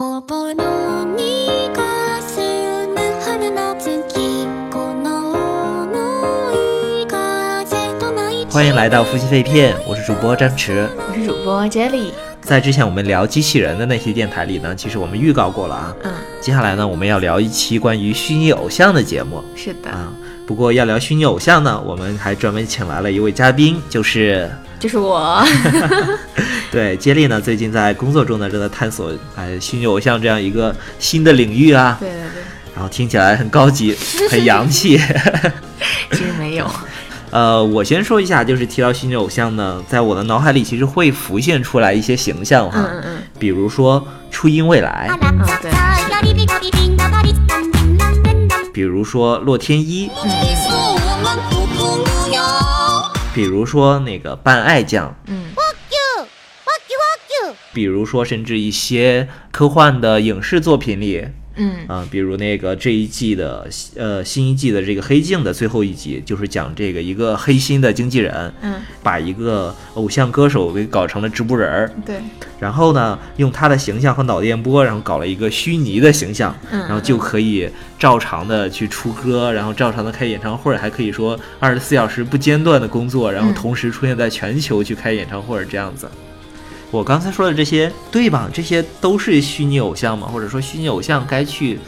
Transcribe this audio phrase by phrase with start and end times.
[0.00, 0.08] 欢
[8.66, 10.88] 迎来到夫妻肺片，我是主播张弛。
[11.06, 12.12] 我是主播 Jelly。
[12.40, 15.94] 在之前我们聊机器人的那些电台里呢，其实我们预告过了啊。
[16.04, 20.10] 嗯，接下来呢，我们要聊一期关于虚拟偶像的节目是的，啊。
[20.46, 25.38] 不过要聊虚拟偶像呢，我们还专门请来了一位嘉宾，就是就是我。
[26.71, 31.97] 对接力呢，最近在工作中呢，正在探索哎虚拟偶像这样一个新的领域啊。
[31.99, 32.43] 对对对，
[32.73, 33.95] 然后听起来很高级，
[34.29, 34.97] 很洋气。
[36.11, 36.65] 其实没有。
[37.31, 50.15] 呃，我先说一下，就是提到虚拟偶像呢，在我的脑海里其实会浮现出来一些形象哈，嗯嗯比如说初音未来，嗯，对，やりびたびびんだばりたんびんらんでんだ比如说洛天依，そ
[50.71, 51.97] うなんここ
[52.29, 52.41] ぐよ
[53.33, 55.38] 比如说那个半爱酱，嗯，
[57.80, 61.24] 比如说甚至一些科幻的影视作品里，
[61.56, 61.70] 嗯。
[61.88, 72.16] 啊、比如那个这一季的呃新一季的这个黑镜的最后一集，就是讲这个一个黑心的经纪人，嗯，把一个偶像歌手给搞成了直播人儿，对，
[72.60, 77.68] 然后呢，用他的形象和脑电波，然后搞了一个虚拟的形象，嗯然后就可以
[77.98, 83.54] 照常的去出歌，然后照常的开演唱会，还可以说二十四小时不间断的工作，然后嗯。
[83.54, 86.08] 同时出现在全球去开演唱会这样子。
[86.90, 88.50] 我刚才说的这些对吧？
[88.52, 90.28] 这些都是虚拟偶像吗？
[90.32, 91.78] 或者说虚拟偶像该去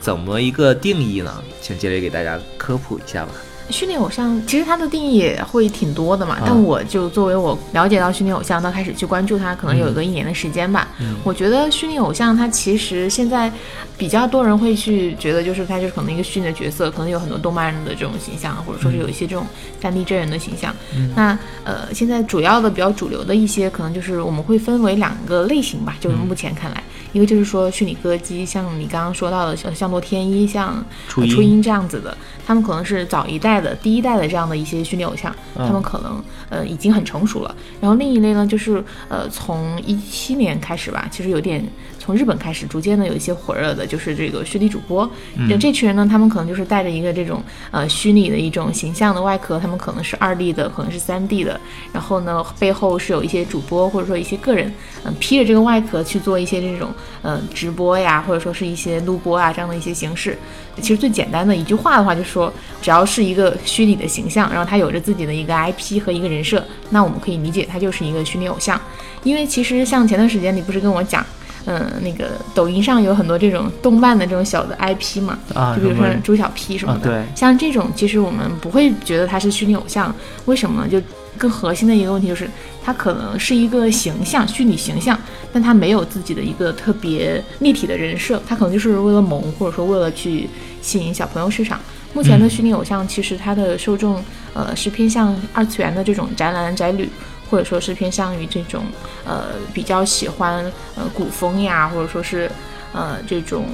[0.00, 1.42] 怎么一个定义呢？
[1.60, 3.32] 请杰雷给大家科普一下吧。
[3.70, 6.42] 虚拟偶像其实它的定义也会挺多的嘛，嗯。
[6.46, 10.88] 但我就作为我了解到训练偶像到开始去关注它，可能有个一年的时间吧。
[10.98, 11.16] 嗯。
[11.24, 13.50] 我觉得训练偶像它其实现在
[13.96, 19.46] 比较多人会去觉得，就是它就是可能一个虚拟的角色，可能有很多动漫的这种形象，或者说是有一些这种
[19.80, 20.74] 三 D 真人的形象。
[20.96, 21.12] 嗯。
[21.14, 31.30] 那呃，现在主要的比较主流的一些，可能就是我们会分为两个类型吧，就是目前看来，一个就是说虚拟歌姬，像你刚刚说到的，像像洛天依、像初音。
[31.30, 37.54] 呃初音这样子的，他们可能是早一代的第一代的这样的一些虚拟偶像，嗯他们可能呃已经很成熟了。
[37.80, 41.64] 然后另一类呢，就是呃从一七年开始吧，其实有点
[42.06, 45.10] 从日本开始，逐渐的有一些火热的，就是这个虚拟主播。
[45.48, 51.60] 这、这群人呢，他们可能就是带着一个这种呃虚拟的一种形象的外壳，他们可能是二 D 的，可能是三 D 的，
[51.92, 54.72] 然后呢背后是有一些主播或者说一些个人，
[55.02, 60.38] 嗯、披着这个外壳去做一些这种呃直播呀，或者说是一些录播啊这样的一些形式。
[60.76, 68.80] 其实最简单的一句话的话，就是说只要是一个虚拟的形象，然后他有着自己的一个 IP 和一个人设，那我们可以理解他就是一个虚拟偶像。
[69.24, 71.26] 因为其实像前段时间你不是跟我讲。
[71.66, 80.14] 嗯，那个抖音上有很多这种动漫的这种小的 IP 嘛，啊就比如说朱小 P 什么的，啊对像这种其实我们不会觉得他是虚拟偶像，
[80.46, 80.88] 为什么呢？
[80.88, 81.00] 就
[81.36, 82.48] 更核心的一个问题就是，
[82.82, 85.18] 他可能是一个形象，虚拟形象，
[85.52, 90.48] 但他没有自己的一个特别立体的人设，他可能就是为了萌，或者说为了去
[90.80, 91.78] 吸引小朋友市场。
[92.14, 94.24] 目前的虚拟偶像其实它的受众，
[94.54, 97.06] 呃，是偏向二次元的这种宅男宅女，
[97.48, 98.84] 或者说是偏向于这种
[99.24, 100.64] 呃比较喜欢
[100.96, 102.50] 呃古风呀，或者说是
[102.92, 103.66] 呃这种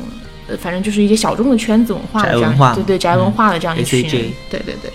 [0.48, 4.92] 呃反正就是一些小众的圈子文化的这样，对对宅文化的这样一群人，ACG 对对对，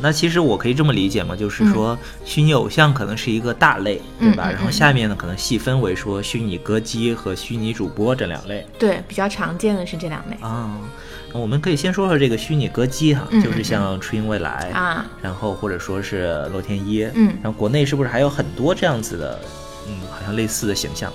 [0.00, 4.50] 那其实我可以这么理解嘛，就是说虚拟偶像可能是一个大类，对吧？
[4.50, 8.66] 然后下面呢可能细分为说虚拟歌姬和虚拟主播这两类。
[8.78, 10.36] 对比较常见的是这两类。
[10.40, 10.70] 啊。
[10.80, 19.40] 那我们可以先说说这个虚拟歌姬哈，嗯就是像初音未来，啊，然后或者说是洛天依，嗯然后国内是不是还有很多这样子的，
[19.88, 21.12] 嗯，好像类似的形象？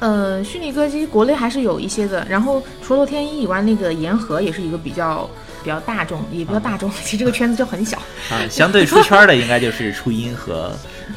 [0.00, 2.26] 呃，虚拟歌姬国内还是有一些的。
[2.28, 5.28] 然后除了洛天依以外，那个言和也是一个比较
[5.62, 6.90] 比较大众，也比较大众。
[7.04, 7.98] 其实这个圈子就很小。
[8.30, 10.72] 啊，相对出圈的应该就是初音和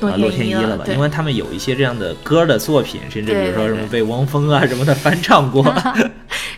[0.08, 0.86] 洛呃洛天依了吧？
[0.90, 5.64] 因为他们有一些这样的歌的作品，甚至比如说什么被汪峰啊什么的翻唱过。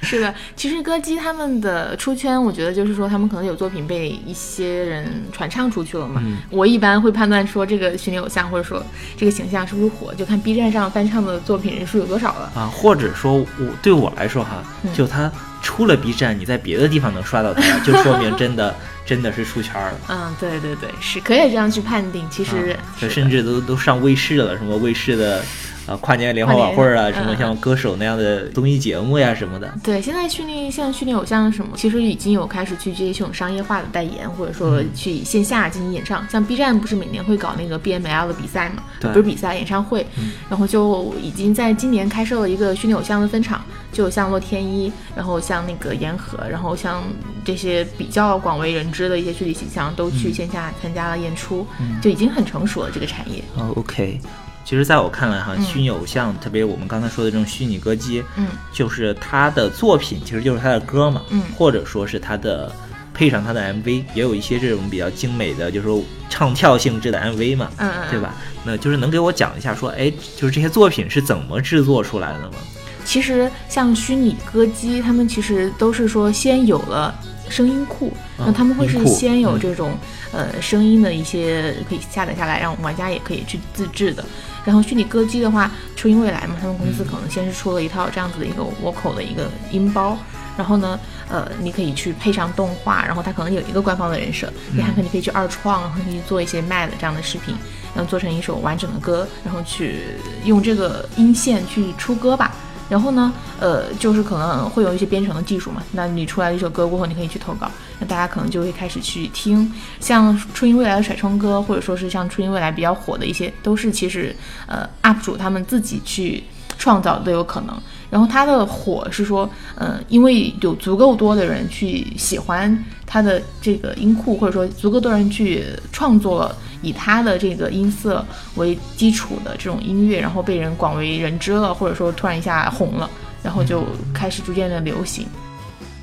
[0.01, 6.21] 是的，其实歌姬他们的出圈，我觉得就是说他们可能有作品被一些人传唱出去了嘛。
[6.23, 8.83] 嗯我一般会判断说这个虚拟偶像或者说
[9.17, 12.51] 这个形象是不是火，就看 B 站上翻唱的作品人数有多少了。
[12.55, 13.45] 啊，或者说我
[13.81, 15.31] 对我来说哈，嗯就他
[15.65, 18.73] 出了 B 站，你在别的地方能刷到他， 就说明真的
[19.03, 19.99] 真的是出圈了。
[20.09, 22.23] 嗯，对对对，是可以这样去判定。
[22.29, 25.43] 其实啊，是的就甚至都都上卫视了，什么卫视的
[25.87, 29.71] 啊跨年联欢晚会啊，什么嗯像歌手那样的综艺节目呀什么的。
[29.83, 36.27] 对，现在虚拟像虚拟偶像什么，其实已经有开始去接这种商业化的代言，或者说嗯去线下进行演唱。
[36.27, 47.03] 像 B 站不是每年会搞那个 BML 的比赛嘛，对不是比赛演唱会，嗯然后就已经在今年开设了一个虚拟偶像的分场，就像洛天依，然后像那个言和，然后像
[47.43, 51.65] 这些比较广为人知的一些虚拟形象都去线下参加了演出，
[52.01, 53.43] 就已经很成熟了这个产业。
[53.55, 54.19] 哦，OK。
[54.65, 62.69] 其实在我看来哈，嗯虚拟偶像，特别我们刚才说的这种虚拟歌姬，嗯就是他的作品其实就是他的歌嘛，嗯或者说是他的
[63.13, 68.33] 配上他的 MV，也有一些这种比较精美的，就是说唱跳性质的 MV 嘛，嗯嗯，对吧？
[68.65, 72.57] 那就是能给我讲一下说，哎，就是这些作品是怎么制作出来的吗？
[73.05, 77.13] 其实像虚拟歌姬，他们其实都是说先有了
[77.47, 79.91] 声音库，嗯那他们会是先有嗯这种、
[80.31, 84.25] 呃声音的一些可以下载下来，让玩家也可以去自制的。
[84.65, 90.17] 然后虚拟歌姬的话，初音未来嘛，他们公司嗯可能先是出了一套这样子的一个 vocal 的一个音包，
[90.57, 97.55] 然后呢，呃，你可以去配上动画，然后它可能有一个官方的人设，你还可以可以去二创，然后可以做一些 MAD 这样的视频，
[97.93, 99.99] 然后做成一首完整的歌，然后去
[100.43, 102.51] 用这个音线去出歌吧。
[102.89, 105.81] 然后呢，呃，就是可能会有一些编程的技术嘛。
[105.91, 109.71] 那你出来一首歌过后，你可以去投稿，那大家可能就会开始去听。
[109.99, 114.35] 像初音未来的甩葱歌，或者说是像初音未来比较火的一些，都是其实
[114.67, 116.43] 呃 UP 主他们自己去
[116.77, 117.75] 创造都有可能。
[118.09, 128.25] 然后他的火是说，嗯，因为有足够多的人去喜欢他的这个音库，或者说足够多人去创作了以他的这个音色
[128.55, 133.09] 为基础的这种音乐，然后被人广为人知了，或者说突然一下红了，
[133.43, 135.25] 然后就开始逐渐的流行。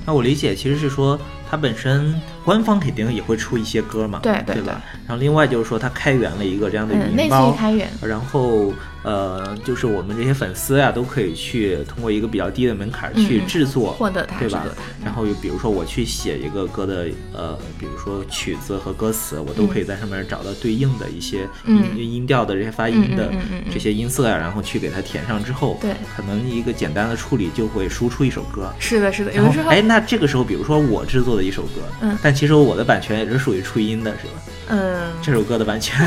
[0.05, 1.17] 那我理解其实是说，
[1.53, 4.81] 它本身官方肯定也会出一些歌嘛，对对对吧？
[5.05, 8.73] 然后另外就是说，它开源了一个这样的语音包于，开源，然后
[9.03, 14.65] 呃，就是我们这些粉丝呀、都可以去通过一个比较低的门槛去制作，获得它，对吧？
[15.05, 21.97] 然后比如说我去写一个歌的呃，比如说曲子和歌词，我都可以在上面找到对应的一些音、嗯。
[21.99, 23.31] 音调的这些发音的
[23.71, 25.91] 这些音色呀、然后去给它填上之后，对。
[26.17, 28.73] 可能一个简单的处理就会输出一首歌。
[28.79, 32.17] 是的，是的，有的时候，哎，那这个时候，比如说我制作的一首歌，嗯。
[32.21, 34.33] 但其实我的版权也是属于初音的，是吧？
[34.69, 35.99] 嗯，这首歌的版权，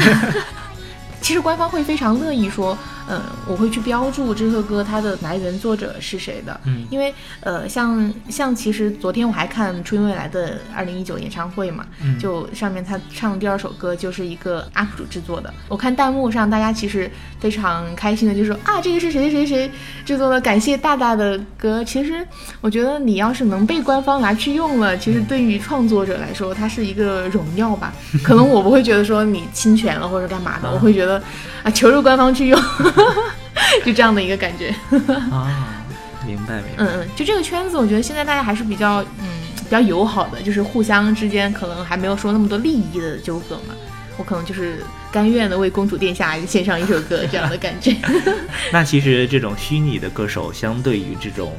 [1.20, 2.76] 其实官方会非常乐意说，
[3.08, 19.70] 嗯，我会去标注这首歌它的来源作者是谁的，嗯因为呃，像像其实昨天我还看初音未来的二零一九演唱会嘛，嗯就上面他唱的第二首歌就是一个 UP 主制作的，我看弹幕上大家其实非常开心的就说啊，这个是谁谁谁
[20.04, 21.84] 制作的，感谢大大的歌。
[21.84, 22.26] 其实
[22.60, 27.92] 我觉得你要是能被官方拿去用了，其实对于创作者来说，它是一个荣耀吧。
[28.24, 31.22] 可能我不会觉得说你侵权了或者干嘛的，我会觉得
[31.62, 32.60] 啊，求着官方去用，
[33.84, 34.74] 就这样的一个感觉。
[35.30, 35.84] 啊，
[36.26, 36.84] 明白明白。
[36.84, 39.26] 嗯嗯，就这个圈子，我觉得现在大家还是比较嗯
[39.58, 43.74] 比较友好的，就是互相之间可能还没有说那么多利益的纠葛嘛。
[44.18, 44.82] 我可能就是
[45.12, 47.94] 甘愿的为公主殿下献上一首歌这样的感觉。
[48.72, 51.54] 那其实这种虚拟的歌手，相对于这种，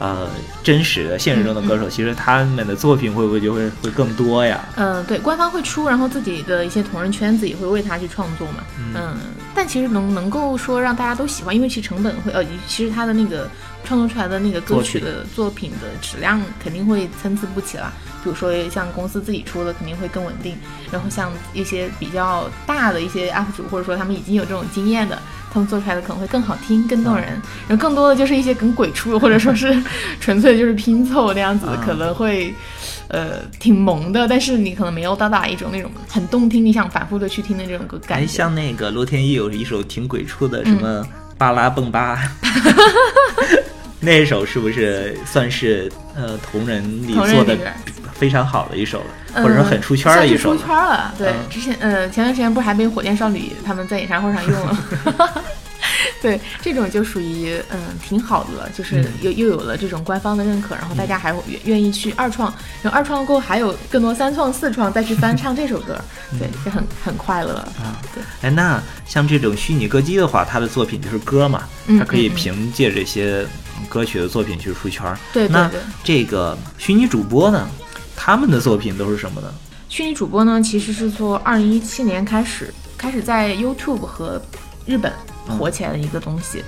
[0.00, 0.26] 呃，
[0.64, 4.64] 真实的现实中的歌手，其实他们的作品会不会就会会更多呀？
[4.76, 8.64] 嗯，对，官方会出，然后自己的一些同人圈子也会为他去创作嘛。
[8.94, 9.14] 嗯，
[9.54, 13.46] 但其实能能够说让大家都喜欢，因为其实成本会呃，其实他的那个
[13.84, 17.92] 创作出来的那个歌曲的作品的质量肯定会参差不齐啦。
[18.24, 20.56] 比如说像公司自己出的肯定会更稳定，
[20.90, 25.20] 然后像一些比较大的一些 UP 主，或者说他们已经有这种经验的，
[25.52, 27.26] 他们做出来的可能会更好听、更动人。
[27.68, 29.82] 然后更多的就是一些梗鬼畜，或者说是
[30.20, 32.54] 纯粹就是拼凑那样子，啊可能会
[33.08, 38.26] 呃挺萌的，但是你可能没有到达一种那种很动听，你想反复的去听的这种歌感。
[38.26, 41.06] 像那个洛天依有一首挺鬼畜的，什嗯么
[41.36, 42.20] 巴拉蹦巴
[44.00, 47.56] 那首是不是算是呃同人里做的
[48.20, 50.90] 非常好的一首了，嗯或者说很出圈的一首出圈了？
[50.90, 51.14] 了。
[51.16, 54.72] 对，嗯之前呃前段时间不是还被火箭少女他们在演唱会上用了
[55.18, 55.28] 吗？
[56.20, 65.98] 对，这种就属于嗯挺好的了，就是嗯又又有了这种官方的认可，然后大家还会愿愿意去二创，然后二创过后还有更多三创、四创再去翻唱这首歌，
[66.38, 67.54] 对，就很很快乐。
[67.54, 71.62] 啊对，哎，那像这种虚拟歌姬的话，他的作品就是歌嘛，
[71.98, 73.46] 他可以凭借这些
[73.88, 75.70] 歌曲的作品去出圈对那。
[76.04, 77.66] 这个虚拟主播呢，
[78.22, 79.50] 他们的作品都是什么呢？
[79.88, 84.40] 虚拟主播呢，其实是从二零一七年开始，开始在 YouTube 和
[84.84, 85.10] 日本
[85.48, 86.62] 火起来的一个东西。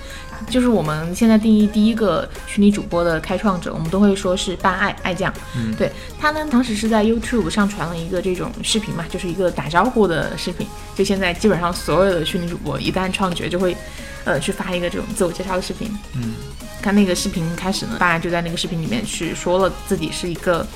[0.48, 5.30] 就是我们现在定义第一个虚拟主播的开创者，我们都会说是半爱爱酱。
[5.54, 10.66] 嗯对他呢，当时是在 YouTube 上传了一个这种视频嘛，就是一个打招呼的视频。
[10.96, 13.76] 就现在基本上所有的虚拟主播一旦创角，就会
[14.24, 15.86] 呃去发一个这种自我介绍的视频。
[16.14, 16.32] 嗯，
[16.80, 20.66] 看那个视频开始呢，大家就在那个视频里面去说了自己是一个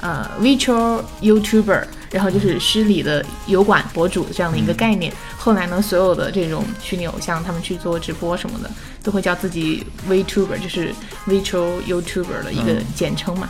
[0.00, 5.12] 呃 virtual YouTuber，然后就是虚拟的油管博主这样的一个概念。
[5.36, 8.70] 后来呢，所有的这种虚拟偶像，他们去做直播什么的，
[9.02, 10.94] 都会叫自己 VTuber，就是
[11.26, 13.48] virtual YouTuber 的一个简称嘛。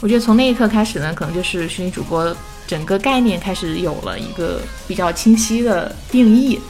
[0.00, 2.36] 我觉得从那一刻开始呢，可能就是虚拟主播
[2.66, 6.60] 整个概念开始有了一个比较清晰的定义。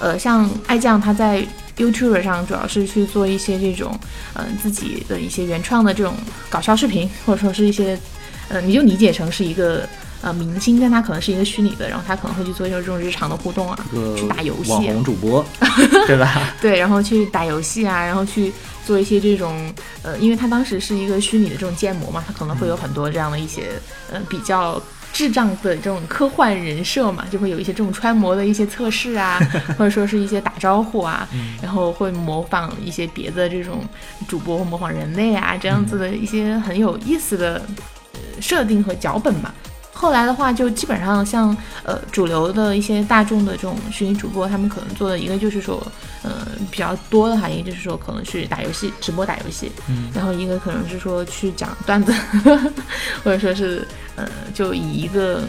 [0.00, 3.98] 呃，像爱酱他在 YouTuber 上主要是去做一些这种，
[4.34, 6.14] 嗯、自己的一些原创的这种
[6.48, 7.98] 搞笑视频，或者说是一些，
[8.48, 9.88] 呃，你就理解成是一个
[10.22, 13.78] 呃明星，但他可能是一个虚拟的，然后他可能会去做一些这种日常的互动啊，
[14.16, 15.44] 去打游戏网红主播，
[16.06, 16.54] 对吧？
[16.60, 18.52] 对，然后去打游戏啊，然后去
[18.86, 19.72] 做一些这种，
[20.02, 23.70] 呃，因为他当时是一个虚拟的这种建模嘛，他可能会有很多这样的一些，
[24.12, 24.80] 呃，比较
[25.12, 29.38] 智障的这种科幻人设嘛，就会有一些这种穿模的一些测试啊，
[29.78, 31.28] 或者说是一些打招呼啊，
[31.62, 33.84] 然后会模仿一些别的这种
[34.26, 37.93] 主播或模仿人类啊，这样子的一些很有意思的呃
[38.40, 39.52] 设定和脚本嘛。
[39.96, 45.80] 后来的话，就基本上像呃主流的一些大众的这种虚拟主播，他们可能做的一个就是说，
[46.22, 52.12] 呃比较多的哈，一个就是说可能去打游戏，直播打游戏，嗯然后一个可能是说去讲段子，
[53.22, 53.86] 或者说是
[54.16, 55.44] 呃就以一个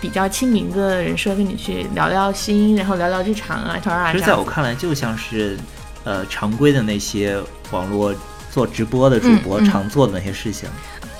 [0.00, 4.36] 比较亲民的人设跟你去聊聊心，然后聊聊日常啊，这啊其实这样子。
[4.36, 5.56] 在我看来，就像是
[6.02, 8.12] 呃常规的那些网络
[8.50, 10.68] 做直播的主播常做的那些事情。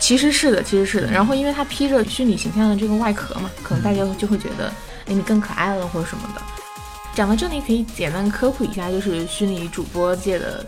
[0.05, 1.11] 其实是的，其实是的。
[1.11, 4.71] 然后因为它披着虚拟形象的这个外壳嘛，可能大家就会觉得，
[5.07, 6.43] 哎，你更可爱了或者什么的。
[7.15, 10.63] 讲到这里，可以简单科普一下，就是虚拟主播界的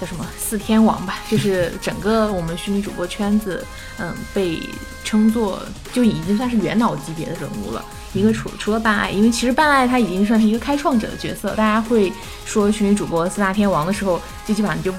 [0.00, 3.64] 叫什么四天王吧， 就是整个我们虚拟主播圈子，
[4.00, 4.60] 嗯，被
[5.04, 5.62] 称作
[5.92, 7.84] 就已经算是元老级别的人物了。
[8.14, 12.12] 一个除除了半爱，因为其实半爱他已经算是一个开创者的角色，大家会
[12.44, 14.92] 说虚拟主播四大天王的时候，就基本上就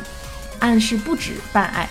[0.60, 1.90] 暗示不止半爱。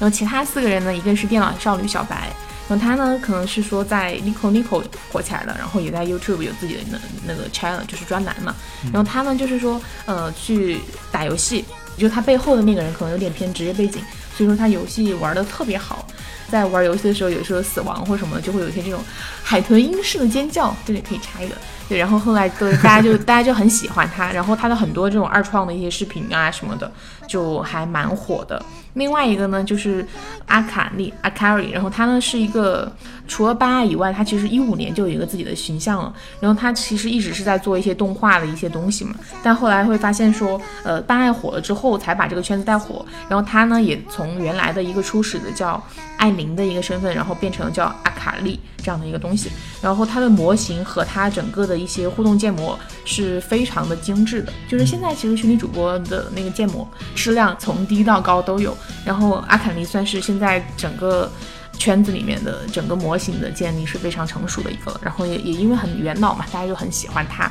[0.00, 2.30] 然后其他四个人呢，一个是电脑少女小白，
[2.68, 8.54] 然后她呢可能是说在 Nico Nico 火起来了，然后也在 YouTube 有自己的那那个 channel，就是专栏嘛。
[8.92, 10.80] 然后她呢就是说呃去
[11.12, 11.64] 打游戏，
[11.96, 14.02] 就她背后的那个人可能有点偏职业背景，
[14.34, 16.06] 所以说她游戏玩的特别好。
[16.50, 19.00] 在玩游戏的时候，有时候死亡或什么的，就会有一些这种
[19.44, 21.54] 海豚音式的尖叫，这里可以插一个。
[21.88, 26.90] 对，然后后来都大家就 大家就很喜欢他，然后他的很多这种二创的一些视频啊什么的，
[27.28, 28.60] 就还蛮火的。
[28.94, 30.06] 另外一个呢，就是
[30.46, 32.90] 阿卡丽阿卡瑞，然后他呢是一个
[33.28, 36.12] 除了班爱以外，他其实一五年就有一个自己的形象了。
[36.40, 43.04] 然后他其实一直是在做一些动画的一些东西嘛，但后来会发现说，呃，班爱火了之后才把这个圈子带火。
[43.28, 45.80] 然后他呢也从原来的一个初始的叫
[46.16, 49.50] 艾琳的一个身份，然后变成了叫阿卡丽这样的一个东西。
[49.82, 58.76] 然后它的模型和它整个的一些互动建模是非常的精致的，就是现在其实虚拟主播的那个建模质量从低到高都有。
[59.04, 61.30] 然后阿卡丽算是现在整个
[61.78, 67.50] 圈子里面的整个模型的建立是非常成熟的一个了，然后也也因为很元老嘛，大家就很喜欢他。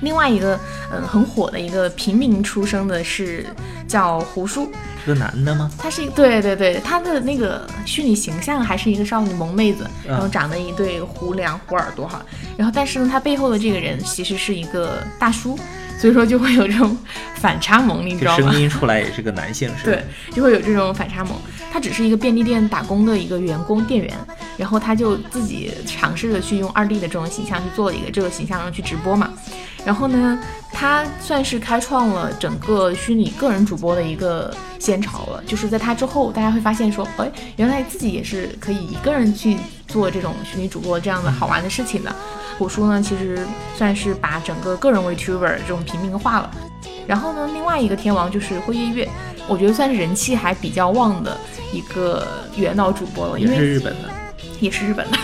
[0.00, 0.58] 另外一个
[0.92, 3.46] 嗯很火的一个平民出生的是
[3.86, 4.68] 叫胡叔，
[5.04, 5.70] 是个男的吗？
[5.78, 12.24] 他是一个对对对，他的那个虚拟形象还是一个少女萌妹子，然后长得一对胡梁胡耳朵哈，
[12.56, 15.58] 然后但是呢，他背后的这个人其实是一个大叔，
[15.98, 16.96] 所以说就会有这种
[17.36, 18.52] 反差萌，你知道吗？
[18.52, 19.96] 声音出来也是个男性，是吧？
[19.96, 20.04] 对，
[20.34, 21.36] 就会有这种反差萌。
[21.72, 24.14] 他只是一个便利店打工的一个员工店员，
[24.58, 29.30] 然后他就自己尝试着去用二 D 的这种形象去做了一个这个形象，然后去直播嘛。
[29.84, 30.38] 然后呢，
[30.72, 35.42] 他算是开创了整个虚拟个人主播的一个先潮了。
[35.44, 39.56] 就是在他之后，大家会发现说，哎，原来自己也是可以一个人去
[39.88, 42.14] 做这种虚拟主播这样的好玩的事情的。
[42.58, 43.44] 虎叔呢，其实
[43.76, 46.50] 算是把整个个人 VTuber 这种平民化了。
[47.06, 49.08] 然后呢，另外一个天王就是辉夜月，
[49.48, 51.36] 我觉得算是人气还比较旺的
[51.72, 52.24] 一个
[52.54, 54.08] 元老主播了，也因为是日本的。
[54.60, 55.18] 也是日本的。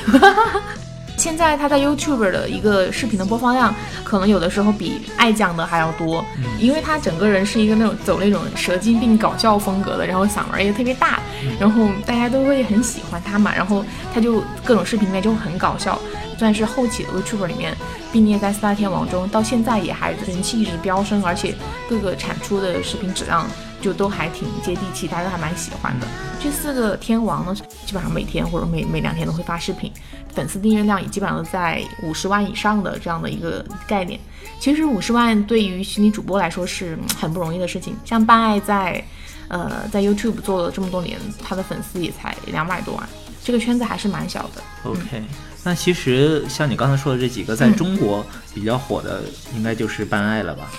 [1.18, 6.24] 现在他在 YouTube 的一个视频的播放量，可能有的时候比爱酱的还要多，
[6.60, 11.18] 因为他整个人是一个那种走那种蛇精病搞笑风格的，然后嗓门也特别大，
[11.58, 13.84] 然后大家都会很喜欢他嘛，然后
[14.14, 15.98] 他就各种视频里面就很搞笑，
[16.38, 17.76] 算是后起的 YouTuber 里面
[18.12, 21.52] 并列在四大天王中，到现在也还人气一直飙升，而且
[21.90, 23.44] 各个产出的视频质量
[23.80, 26.06] 就都还挺接地气，大家都还蛮喜欢的。
[26.40, 27.54] 这四个天王呢，
[27.84, 29.92] 基本上每天或者每每两天都会发视频，
[30.34, 34.18] 粉丝订阅量也基本上都在五十万以上的这样的一个概念。
[34.60, 37.96] 其实五十万对于虚拟主播来说是嗯很不容易的事情。
[38.04, 39.04] 像半爱在
[39.48, 43.08] 呃在 YouTube 做了这么多年，他的粉丝也才两百多万，
[43.42, 44.62] 这个圈子还是蛮小的。
[44.84, 45.22] OK，
[45.64, 49.22] 那其实像你刚才说的这几个，在中国比较火的，
[49.56, 50.68] 应该就是半爱了吧？
[50.72, 50.78] 嗯、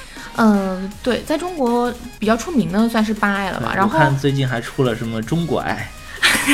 [1.03, 3.73] 对，在中国比较出名的算是八爱了吧。
[3.75, 5.89] 然后我看最近还出了什么中国爱，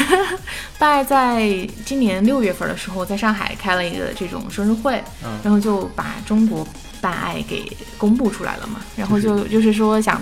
[0.80, 1.48] 八爱在
[1.86, 6.68] 今年六月份的时候，在上海开了一个这种生日会，嗯然后就把中国
[7.01, 7.65] 八爱给
[7.98, 8.82] 公布出来了嘛。
[8.96, 10.22] 然后就就是说想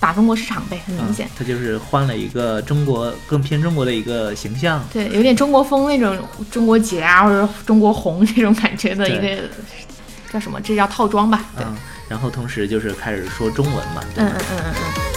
[0.00, 1.30] 打中国市场呗，很明显嗯。
[1.38, 4.82] 他就是换了一个中国更偏中国的一个形象。
[4.92, 6.16] 对，有点中国风那种
[6.50, 9.42] 中国结啊，或者中国红这种感觉的一个
[10.32, 10.60] 叫什么？
[10.60, 11.40] 这叫套装吧？
[11.56, 11.76] 对，嗯，
[12.08, 15.11] 然后同时就是开始说中文嘛，嗯嗯嗯嗯嗯。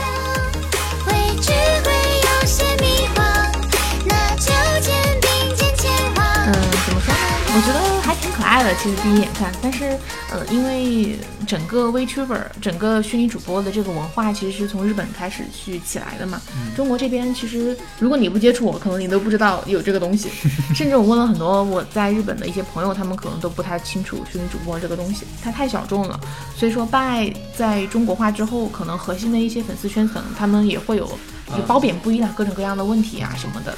[7.58, 9.98] 我觉得还挺可爱的，其实第一眼看，但是，
[10.30, 16.42] 呃，因为整个 VTuber 整个虚拟主播的这个文化，其实是从日本开始去起来的嘛。
[16.76, 20.30] 中国这边其实，如果你不接触我，可能你都不知道有这个东西。
[20.76, 26.20] 甚至我问了很多我在日本的一些朋友，他们可能都不太清楚虚拟主播这个东西，它太小众了。
[26.58, 31.08] 所以说，办爱在中国化之后，可能核心的一些粉丝圈层，他们也会有
[31.56, 33.74] 就褒贬不一的各种各样的问题啊什么的。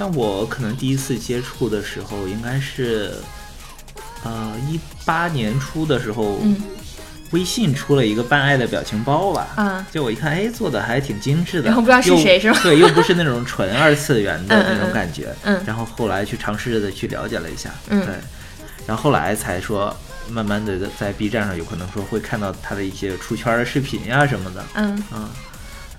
[0.00, 3.12] 像我可能第一次接触的时候，应该是，
[4.24, 6.56] 呃，一八年初的时候，嗯。
[7.32, 9.86] 微信出了一个办爱的表情包吧，啊。
[9.92, 18.14] 就我一看，哎，做的还挺精致的，然后不知道是谁是吧对，又不是那种纯二次元的嗯嗯那种嗯感觉，嗯然后后来去尝试着的去了解了一下，嗯对，
[18.86, 19.94] 然后后来才说，
[20.30, 25.28] 慢慢的在 B 站上有可能说会看到他的一些出圈的视频呀、什么的，嗯嗯，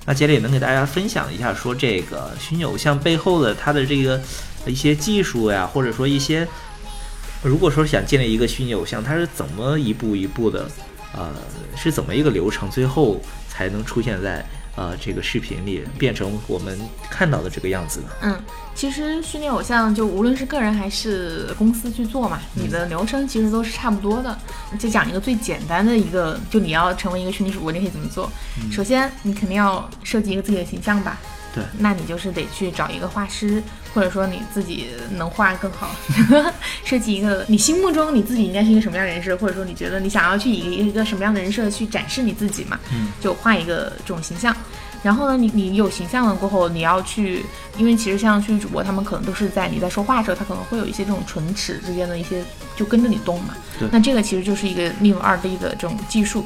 [0.05, 4.19] 那杰里能给大家分享一下，说这个虚拟偶像背后的它的这个
[4.65, 6.47] 一些技术呀，或者说一些，
[7.43, 10.67] 如果说想建立一个虚拟偶像，它是怎么一步一步的，
[11.13, 11.31] 呃，
[11.75, 14.43] 是怎么一个流程，最后才能出现在
[14.75, 18.07] 呃这个视频里，变成我们看到的这个样子呢？
[18.21, 24.37] 嗯，其实虚拟偶像就无论是个人还是公司去做嘛，你的流程其实都是差不多的。
[24.79, 28.31] 就讲一个最简单的一个，就你要成为一个虚拟主播，你可以怎么做？
[28.71, 31.17] 首先，你肯定要设计一个自己的形象吧。
[31.53, 33.61] 对那你就是得去找一个画师，
[33.93, 35.95] 或者说你自己能画更好，
[36.83, 44.55] 设计一个你心目中你自己应该是一个什么样的人设，或者说你觉得你想要去以一个什么样的人设去展示你自己嘛，嗯就画一个这种形象。
[45.03, 47.43] 然后呢，你你有形象了过后，你要去，
[47.75, 52.43] 因为其实像虚拟主播，他们可能都是在你在说话的时候，他可能会有一些这种唇齿之间的一些
[52.75, 53.55] 就跟着你动嘛。
[53.79, 56.45] 对那这个其实就是一个 Live 二 D 的这种技术，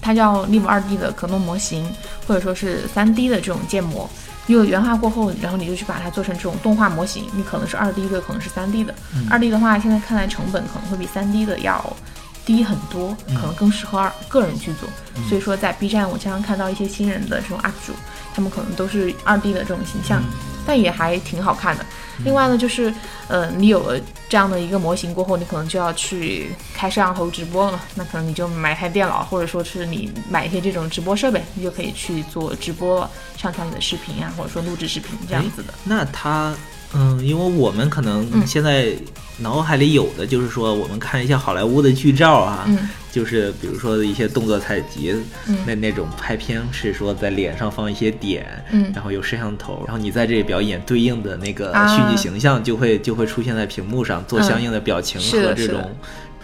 [0.00, 1.84] 它叫 Live 二 D 的可动模型，
[2.28, 4.08] 或者说是三 D 的这种建模。
[4.46, 8.94] 你有原画过后，然后你就去把它做成这种动画模型，你可能是二 D 的，可能是三 D 的。
[9.28, 11.96] 二 D 的话，现在看来成本可能会比三 D 的要
[12.44, 14.88] 低很多，可能更适合二个人去做。
[15.28, 17.92] 所以说，在 B 站我经常看到一些新人的这种 UP 主，
[18.34, 20.22] 他们可能都是二 D 的这种形象，
[20.64, 21.84] 但也还挺好看的。
[22.24, 22.92] 另外呢，就是
[23.28, 27.80] 呃，你有了这样的一个模型过后，你可能就要去开摄像头直播了。
[27.94, 35.74] 那可能你就买台电脑，或者说是你买一些这种直播设备，你就可以去做直播了，上传你的视频啊，或者说录制视频这样子的。
[35.84, 36.54] 那它，
[36.94, 38.92] 嗯，因为我们可能嗯现在
[39.38, 45.16] 脑海里有的就是说，我们看一些好莱坞的剧照啊，嗯就是比如说一些动作采集，
[45.48, 55.96] 嗯那那种拍片是说在脸上放一些点，嗯然后有摄像头，然后你在这里表演对应的那个啊虚拟形象就会、就会出现在屏幕上，做相应的表情和这种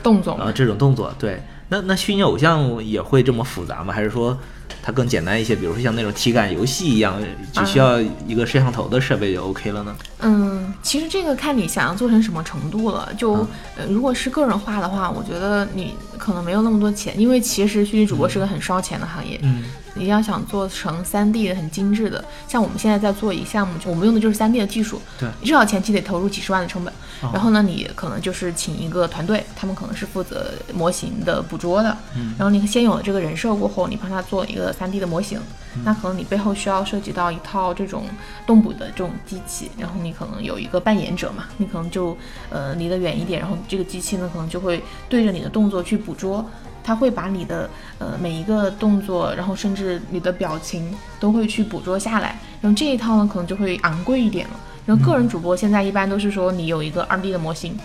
[0.02, 1.14] 动作嘛啊这种动作。
[1.18, 3.92] 对，那那虚拟偶像也会这么复杂吗？
[3.92, 4.38] 还是说
[4.82, 5.54] 它更简单一些？
[5.54, 9.96] 比如说像那种体感游戏一样，只需要一个摄像头的设备就 OK 了呢？
[10.18, 13.08] 嗯，其实这个看你想要做成什么程度了。
[13.16, 19.38] 就、嗯呃，如果是个人化的话，我觉得你可能没有那么多钱，因为其实虚拟主播是个很烧钱的行业。
[19.42, 26.92] 嗯你要想做成三 D 的很精致的，像我们现在在做一个项目，就我们用的就是三 D 的技术，对至少前期得投入几十万的成本。
[27.22, 31.96] 哦然后呢，你可能就是请一个团队，他们可能是负责模型的捕捉的。
[32.16, 35.38] 嗯然后你先有了这个人设过后，你帮他做一个三 D 的模型，
[35.76, 38.06] 嗯那可能你背后需要涉及到一套这种
[38.44, 42.16] 动捕的这种机器，然后你可能有一个扮演者嘛，你可能就
[42.50, 46.44] 呃离得远一点，然后这个机器呢可能就会对着你的动作去捕捉。
[46.82, 47.68] 它会把你的
[47.98, 54.54] 呃每一个动作，然后甚至你的表情都会去捕捉下来，然后这一套呢可能就会昂贵一点了。
[54.84, 57.78] 然后个人主播现在一般都是说你有一个二 D 的模型，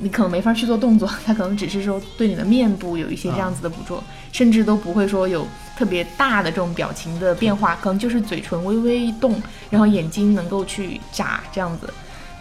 [0.00, 11.92] 你可能没法去做动作，它可能只是说对你的面部有一些这样子的捕捉，甚至都不会说有特别大的这种表情的变化，可能就是嘴唇微微一动，然后眼睛能够去眨这样子。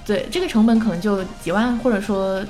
[0.06, 2.42] 对，这个成本可能就几万，或者说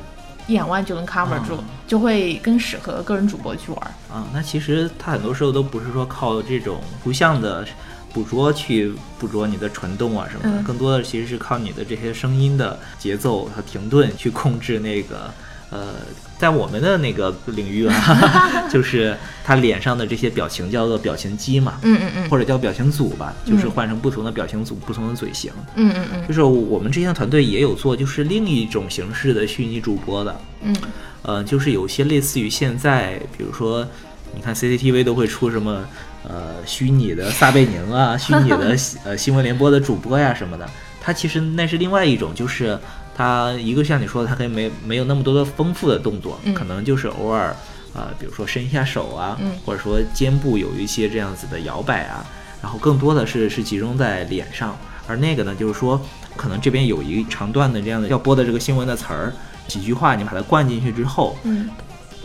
[0.47, 3.81] 一两万就能 cover 住，哦就会更适合个人主播去玩。
[4.11, 7.65] 啊，那其实它很多时候都不是说靠这种图像的
[8.13, 15.31] 捕捉去捕捉你的传动啊什么的，嗯更多的其实是靠你的这些声音的节奏和停顿去控制那个
[15.69, 15.95] 呃，
[16.39, 22.29] 在我们的那个领域啊， 就是他脸上的这些表情叫做表情肌嘛，嗯嗯嗯。
[22.29, 25.51] 或者叫表情组吧，就是嗯换成不同的表情组、不同的嘴型。
[25.75, 26.27] 嗯嗯嗯。
[26.27, 30.75] 就是我们之前团队也有做，就是另一种形式的虚拟主播的，嗯。
[31.23, 33.85] 呃，就是有些类似于现在，比如说，
[34.33, 35.83] 你看 CCTV 都会出什么
[36.23, 40.69] 呃虚拟的撒贝宁啊，虚拟的 呃新闻联播的主播呀什么的，
[41.01, 42.79] 它其实那是另外一种，就是
[43.17, 46.53] 它一个像你说的，它可以没没有那么多的丰富的动作，嗯。
[46.53, 47.55] 可能就是偶尔。
[47.93, 49.51] 呃，比如说伸一下手啊，嗯。
[49.65, 52.23] 或者说肩部有一些这样子的摇摆啊，
[52.61, 54.77] 然后更多的是是集中在脸上，
[55.07, 55.99] 而那个呢，就是说
[56.35, 59.33] 可能这边有一长段的这样的要播的这个新闻的词儿，
[59.67, 61.69] 几句话你把它灌进去之后，嗯。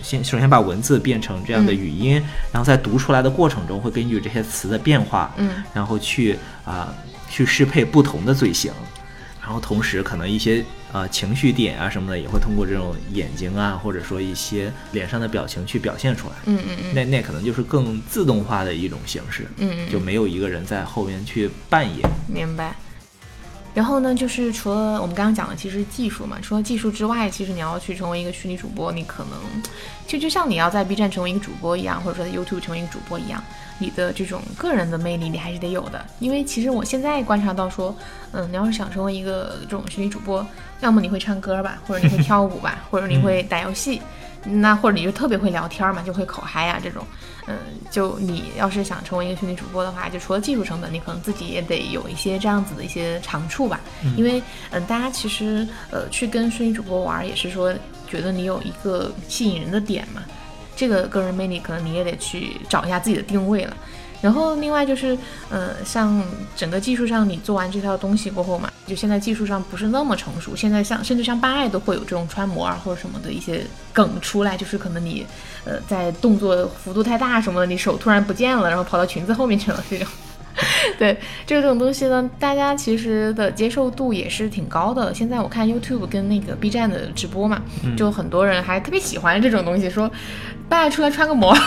[0.03, 5.63] 先首先把文字变成这样的嗯语音，然后在读出来的过程中会根据这些词的变化，嗯。
[5.73, 6.93] 然后去啊、
[7.31, 8.73] 去适配不同的嘴型，
[9.41, 16.35] 然后同时可能一些呃情绪点啊什么的也会通过这种眼睛啊或者说一些脸上的表情去表现出来。
[16.47, 22.09] 嗯嗯嗯那那可能就是更自动化的一种形式，嗯嗯，就没有一个人在后面去扮演。
[22.29, 22.75] 明白。
[23.75, 29.33] 然后呢，就是除了我们刚刚讲的，其实技术嘛，除了技术之外，其实你要去成为一个虚拟主播，你可能
[30.07, 33.43] 就就像你要在 B 站成为一个主播一样，或者说在 YouTube 成为一个主播一样，
[33.79, 36.05] 你的这种个人的魅力你还是得有的。
[36.19, 37.97] 因为其实我现在观察到说，
[38.33, 40.47] 嗯，你要是想成为一个这种虚拟主播，
[40.81, 44.03] 要么你会唱歌吧，或者你会跳舞吧，或者你会打游戏，
[44.45, 47.07] 那或者你就特别会聊天嘛，就会口嗨啊这种。
[47.47, 47.57] 嗯，
[47.91, 53.81] 就你要是想成为一个虚拟主播的话，就除了技术成本，你可能自己也得有一些这样子的一些长处吧。
[54.17, 57.75] 因为嗯，大家其实呃去跟虚拟主播玩，也是说
[58.09, 60.23] 觉得你有一个吸引人的点嘛。
[60.77, 63.77] 这个个人魅力可能你也得去找一下自己的定位了。
[64.23, 65.19] 然后另外就是，
[65.51, 66.25] 呃，像
[66.57, 75.27] 整个技术上，你做完这套东西过后嘛，就现在技术上不是那么成熟，现在像甚至像办爱都会有这种穿模啊或者什么的一些梗出来，就是可能你，
[75.65, 80.07] 呃，在动作幅度太大什么的，你手突然不见了，然后跑到裙子后面去了这种。
[80.99, 85.13] 对，这种东西呢，大家其实的接受度也是挺高的。
[85.15, 87.63] 现在我看 YouTube 跟那个 B 站的直播嘛，
[87.97, 90.11] 就很多人还特别喜欢这种东西，说
[90.73, 91.55] 办爱出来穿个模。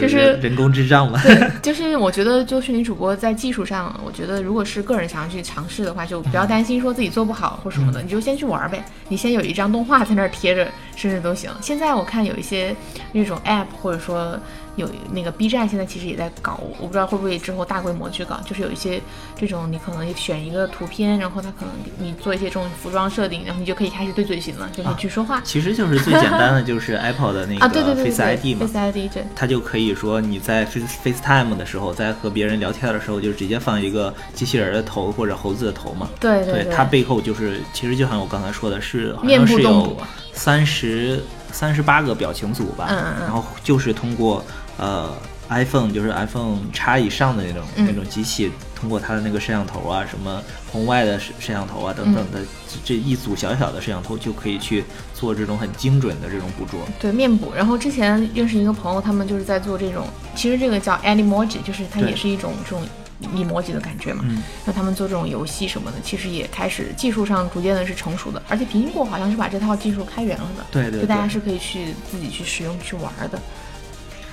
[0.00, 1.20] 就是人人工智障嘛。
[1.22, 8.84] 对，就是我觉得，就虚拟主播在技术上，我觉得如果是个人想要去尝试的话，就不要担心说自己做不好或什么的，你就先去玩呗。
[9.08, 11.50] 你先有一张动画在那儿贴着，甚至都行。
[11.60, 12.74] 现在我看有一些
[13.12, 14.38] 那种 App，或者说
[14.80, 19.00] 有那个 B 站，现在其实也在搞，我不知道会不会之后大规模去搞，就是有一些
[19.36, 25.40] 这种你可能选一个图片，然后它可能你做一些这种服装设定，然后你就可以开始对嘴型了，就可以去说话。
[25.44, 36.08] 其实就是最简单的，就是 Apple 的那啊，对对个 Face ID 嘛，，Face ID 对，它就可以说你在 Face FaceTime 的时候，在和别人聊天的时候，就直接放一个机器人的头或者猴子的头嘛。
[36.18, 39.96] 对对对，它背后就是，其实就像我刚才说的是，好面部像是有
[40.32, 44.44] 三十三十八个表情组吧，嗯嗯嗯然后就是通过
[44.78, 45.12] 呃
[45.48, 56.80] iPhone，就是 iPhone X 以上的那种、嗯那种机器，通过它的那个摄像头啊，什么红外的摄摄像头啊等等嗯的，这这一组小小的摄像头就可以去做这种很精准的这种捕捉。
[57.00, 60.06] 对面部，然后之前认识一个朋友，他们就是在做这种，
[60.36, 62.86] 其实这个叫 Animoji，就是它也是一种这种
[63.34, 64.24] emoji 的感觉嘛。
[64.28, 73.38] 嗯那他们做这种游戏什么的，其实也开始技术上逐渐的是成熟的，而且苹果好像是把这套技术开源了的，对对对就大家是可以去自己去使用去玩的。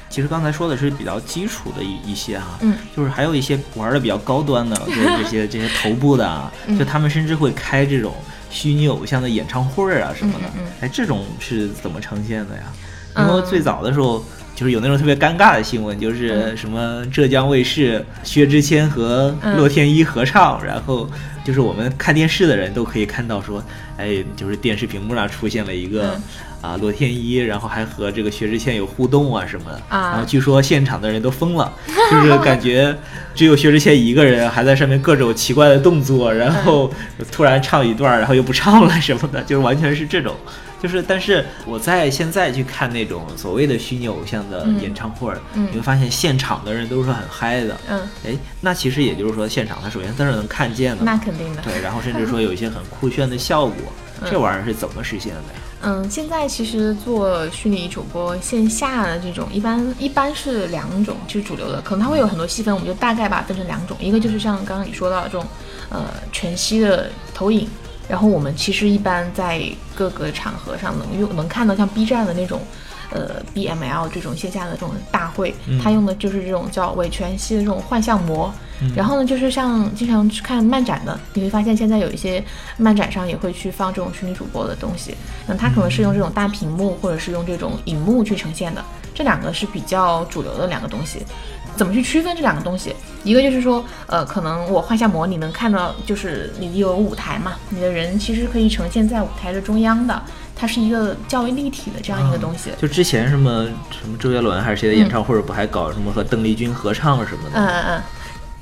[0.10, 8.14] 其实刚才说的是比较基础的一一些哈、嗯，就是还有一些玩的比较高端的，就是 这些这些头部的啊，嗯就他们甚至会开这种
[8.50, 10.46] 虚拟偶像的演唱会啊什么的。
[10.82, 12.64] 哎，这种是怎么呈现的呀？
[13.16, 14.24] 嗯因为最早的时候。
[14.58, 21.08] 就是有那种特别尴尬的新闻，就是嗯什么浙江卫视薛之谦和嗯洛天依合唱，然后
[21.46, 23.64] 就是我们看电视的人都可以看到说，
[23.98, 26.24] 哎，就是电视屏幕上出现了一个、嗯
[26.62, 31.72] 啊罗天依，然后还和这个薛之谦有互动啊什么的，啊然后据说现场的人都疯了，
[32.12, 32.96] 就是感觉
[33.36, 36.92] 只有薛之谦一个人还在上面各种奇怪的动作，然后
[37.32, 40.36] 突然唱一段，然后又不唱了什么的，就是完全是这种。
[40.80, 47.76] 就是，但是我在现在去看那种所谓的虚拟偶像的嗯演唱会，嗯你会发现现场的人都是很嗨的。
[47.90, 51.64] 嗯，哎，那其实也就是说，现场他首先他是能看见的，那肯定的。
[51.64, 55.60] 对，然后甚至说有一些很酷炫的效果，嗯这玩意儿是怎么实现的呀？
[55.82, 65.46] 嗯，现在其实做虚拟主播线下的这种，一般一般是两种，就是主流的，可能它会有很多细分，我们就大概把它分成两种，一个就是像刚刚你说到的这种，
[65.90, 67.70] 呃，全息的投影，
[68.10, 69.62] 然后我们其实一般在
[69.94, 72.62] 各个场合上能用能看到像 B 站的那种。
[73.12, 78.54] 呃，BML 这种线下的这种大会，它用的就是这种叫伪全息的这种幻象膜。
[78.96, 82.44] 然后呢，就是像经常去看漫展的，你会发现现在有一些
[82.78, 85.16] 漫展上也会去放这种虚拟主播的东西。
[85.48, 88.86] 那它可能是用这种大屏幕，或者是用这种荧幕去呈现的。
[89.16, 91.26] 这两个是比较主流的两个东西。
[91.76, 92.96] 怎么去区分这两个东西？
[93.24, 100.22] 一个就是说，呃，可能我幻象膜你能看到，就是你有舞台嘛，你的人其实可以呈现在舞台的中央的，
[100.58, 102.72] 它是一个较为立体的这样一个东西。
[102.82, 107.60] 就之前什么什么周杰伦还是谁的演唱会，不还搞什么和邓丽君合唱什么的？
[107.60, 108.04] 嗯嗯嗯，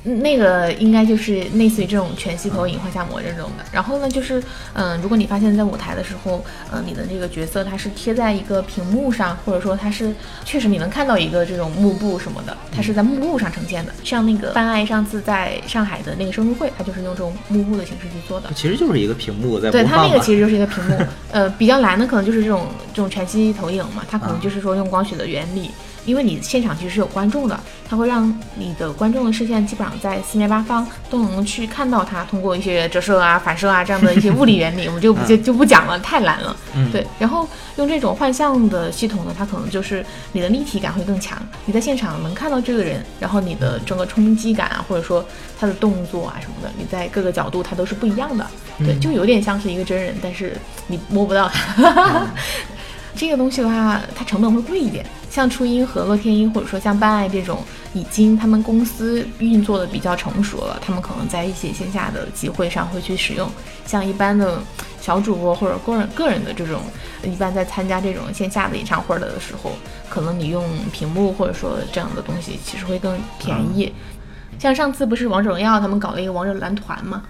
[0.06, 3.66] 那个应该就是类似于这种全息投影、画像模这种的。
[3.72, 4.42] 然后呢，就是
[4.74, 10.14] 嗯，如果你发现在舞台的时候，嗯，你的这个角色它是贴在一个屏幕上，或者说它是
[10.44, 13.92] 确实你能看到一个这种幕布什么的，它是在幕布上呈现的。
[14.04, 18.52] 像那个范爱上次在上海的那个生日会，它就是用这种幕布的形式去做的。
[18.56, 19.84] 其实就是一个屏幕在对。
[19.84, 20.98] 它那个其实就是一个屏幕，
[21.32, 25.72] 呃，比较难的可能就是这种这种全息投影嘛，它可能就是说用光学的原理，
[26.06, 36.56] 因为你现场其实是有观众的，它会让你的观众的视线基本上在四面八方都能去看到它，通过一些折射啊、反射啊这样的一些物理原理，我们就不就 就不讲了，太难了。
[36.76, 45.26] 嗯对，然后用这种幻象的系统呢，它可能就是你的立体感会更强，你在现场能看到这个人，然后你的整个冲击感啊，或者说
[45.60, 48.46] 他的动作啊什么的，你在各个角度它都是不一样的。
[48.78, 52.28] 对，就有点像是一个真人，但是你摸不到他。
[53.16, 55.06] 这个东西的话，它成本会贵一点。
[55.36, 57.62] 像初音和乐天音，或者说像办爱这种，
[57.94, 63.46] 已经他们公司运作的比较成熟了，他们可能在一些线下的集会上会去使用。
[63.86, 64.62] 像一般的
[65.02, 66.80] 小主播或者个人个人的这种，
[67.26, 69.74] 一般在参加这种线下的演唱会的时候，
[70.08, 73.92] 可能你用屏幕或者说这样的东西，其实会更便宜。
[74.58, 77.22] 像上次不是王者荣耀他们搞了一个王者蓝团嘛，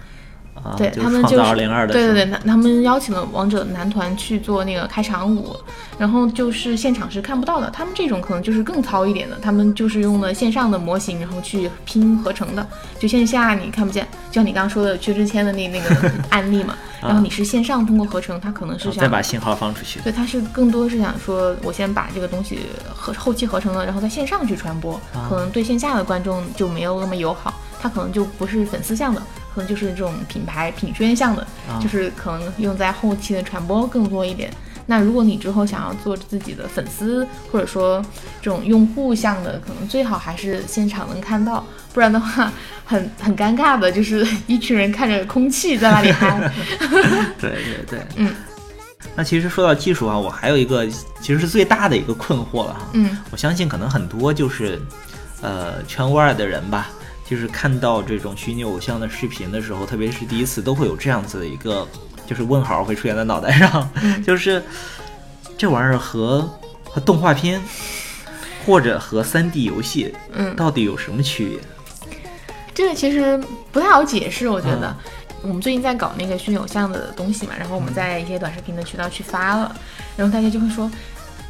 [0.62, 1.54] 啊，对他们就是
[1.88, 5.56] 对对对，他们邀请了王者男团去做那个开场舞，
[5.98, 7.70] 然后就是现场是看不到的。
[7.70, 12.66] 他们这种可能就是更糙一点的，他们就是用了线上的模型，然后去拼合成的。
[12.98, 20.00] 就线下你看不见，就像你刚刚说的薛之谦的那那个 案例嘛，然后你是线上通过合成，它可能是想再把信号放出去。
[20.00, 22.60] 对，它是更多是想说，我先把这个东西
[22.92, 29.20] 合后期合成了，然后在线上去传播，可能对线下的观众就没有那么友好，它可能就不是粉丝向的，
[29.54, 34.50] 可能就是这种品牌品宣向的，啊就是可能用在后期的传播更多一点。
[34.88, 38.00] 那如果你之后想要做自己的粉丝，或者说
[38.40, 42.52] 这种用户向的，可能最好还是现场能看到，不然的话
[42.84, 46.52] 很很尴尬的，就是一群人看着空气在那里嗨。
[47.40, 48.32] 对对对，嗯。
[49.16, 50.86] 那其实说到技术啊，我还有一个
[51.20, 52.80] 其实是最大的一个困惑了哈。
[52.92, 54.80] 嗯我相信可能很多就是，
[55.42, 56.88] 呃，圈外的人吧，
[57.28, 61.86] 就是看到这种虚拟偶像的视频的时候，特别是第一次，都会有这样子的一个，
[62.26, 63.90] 就是问号会出现在脑袋上，
[64.24, 64.62] 就是
[65.58, 66.48] 这玩意儿和
[66.84, 67.60] 和动画片
[68.64, 70.54] 或者和三 D 游戏嗯。
[70.56, 71.58] 到底有什么区
[72.08, 72.18] 别？
[72.72, 74.88] 这个其实不太好解释，我觉得。
[74.88, 75.12] 嗯
[75.42, 79.76] 我们最近在搞那个虚拟偶像的东西嘛，然后我们在一些短视频的渠道去发了，
[80.16, 80.90] 然后大家就会说，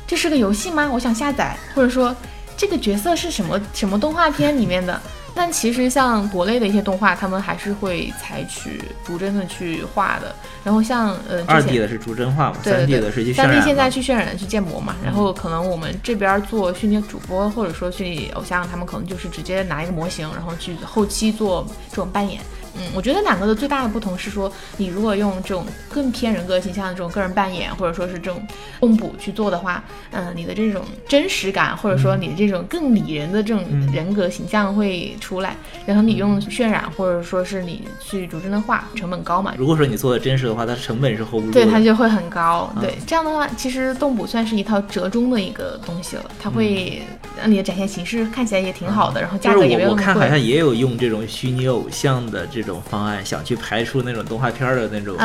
[0.07, 0.91] 这是个游戏吗？
[0.93, 2.15] 我想下载，或者说
[2.59, 5.01] 这个角色是什么什么动画片里面的？
[5.37, 10.35] 但其实像国内的一些动画，他们还是会采取逐帧的去画的。
[10.65, 13.61] 然后像呃之前二 D 的是逐帧画嘛，三 D 对对的是去渲三 D。
[13.61, 22.41] 现在去渲染去建模嘛，然后可能我们这边做虚拟主播或者说虚拟偶像，他们可能就是直接拿一个模型，然后去后期做这种扮演。
[22.79, 28.41] 嗯，我觉得两个的最大的不同是说，你如果用这种更偏人格形象的这种个人扮演，或者说是这种
[28.81, 35.57] 动捕去做的话，嗯、你的这种真实感，或者说你的这种更拟人的这种人格形象会出来。
[35.85, 41.53] 然后你用渲染，或者说是你去逐帧的画，成本高嘛，如果说你做的真实的话，它成本是 hold 不住的。
[41.53, 42.73] 对，它就会很高。
[42.81, 47.03] 对，这样的话，其实动捕算是一套折中的一个东西了，它会
[47.39, 50.37] 让你的展现形式看起来也挺好的，然后价格也没有那么我我看好像。
[50.47, 55.17] 也有用这种虚拟偶像的这种方案，想去排出那种动画片儿的那种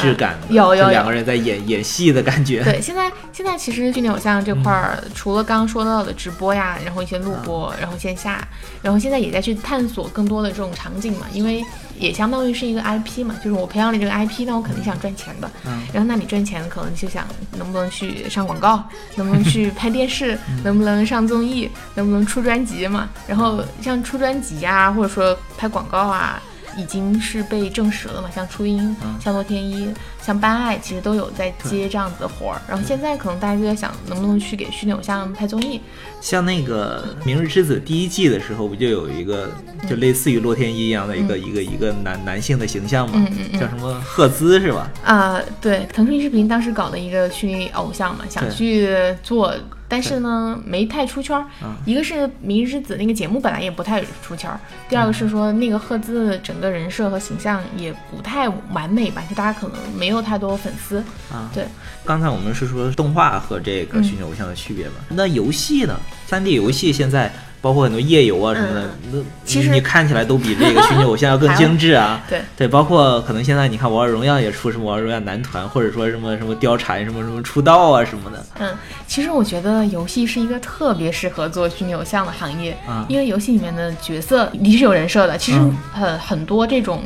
[0.00, 2.62] 质感的，有有有两个人在演演戏的感觉。
[2.64, 8.46] 对，现在现在其实虚拟偶像这块儿，除了刚刚说到的直播呀，然后一些录播，然后线下，
[8.80, 11.64] 然后现在也在去探索更多的这种场景嘛，因为
[11.98, 15.50] 也相当于是一个 IP 嘛，就是我培养了这个 IP，那我肯定想赚钱的。
[15.66, 17.24] 嗯然后那你赚钱，可能就想
[17.56, 18.82] 能不能去上广告，
[19.16, 23.08] 能不能去 拍电视，能不能上综艺，能不能出专辑嘛？
[23.28, 26.42] 然后像出专辑呀，或者说拍广告啊。
[26.76, 29.20] 已经是被证实了嘛，像初音、嗯。
[29.20, 29.92] 像洛天依、
[30.24, 32.62] 像班爱，其实都有在接这样子的活儿。
[32.66, 35.80] 然后现在可能大家就在想，能不能去给虚拟偶像拍综艺？
[36.20, 39.50] 像那个《明日之子》第一季的时候，不就有一个
[39.86, 43.14] 就类似于洛天依一样的一个、一个一个男男性的形象嘛？
[43.16, 44.90] 嗯嗯嗯叫什么赫兹是吧？
[45.04, 48.88] 啊、对，腾讯视频当时搞的一个虚拟偶像嘛，想去
[49.22, 49.54] 做，
[49.86, 51.44] 但是呢没太出圈儿。
[51.62, 54.58] 嗯一个是《明日之子》那个节目本来也不太出圈儿，
[54.88, 60.98] 第二个是说那个赫兹的整个人设和形象也不太完美吧，就大家可能没有太多粉丝。
[61.32, 61.64] 啊，对，
[62.04, 64.94] 刚才我们是说动画和这个虚拟偶像的区别嘛？
[65.08, 72.20] 那游戏呢三 D 游戏现在包括很多页游啊什么的，那、其实你看起来都比这个 虚拟偶像要更精致啊。
[72.28, 78.44] 对对，包括可能现在你看《王者荣耀》也出什么《王者荣耀男团》，或者说什么什么貂蝉什么什么出道啊什么的。
[78.58, 78.70] 嗯，
[79.06, 85.38] 其实我觉得游戏是一个特别适合做虚拟偶像的行业，啊因为游戏里面的角色你是有人设的。
[85.38, 87.02] 其实嗯很、很多这种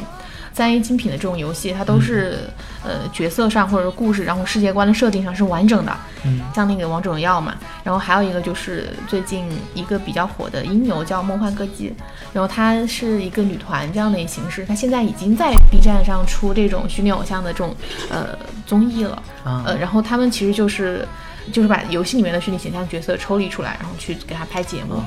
[0.58, 2.36] 三 A 精品的这种游戏，它都是、
[2.82, 5.96] 呃角色上或者故事，然后世界观的设定上是完整的。
[6.24, 11.94] 嗯像那个王者荣耀嘛，然后还有一个就是最近一个比较火的音游叫梦幻歌姬，
[12.32, 17.72] 然后它是一个女团这样的形式，它现在已经在 B 站上出这种虚拟偶像的这种
[18.10, 19.22] 呃综艺了。
[19.46, 21.06] 嗯呃，然后他们其实就是
[21.52, 25.00] 就是把游戏里面的虚拟形象角色抽离出来，然后去给他拍节目，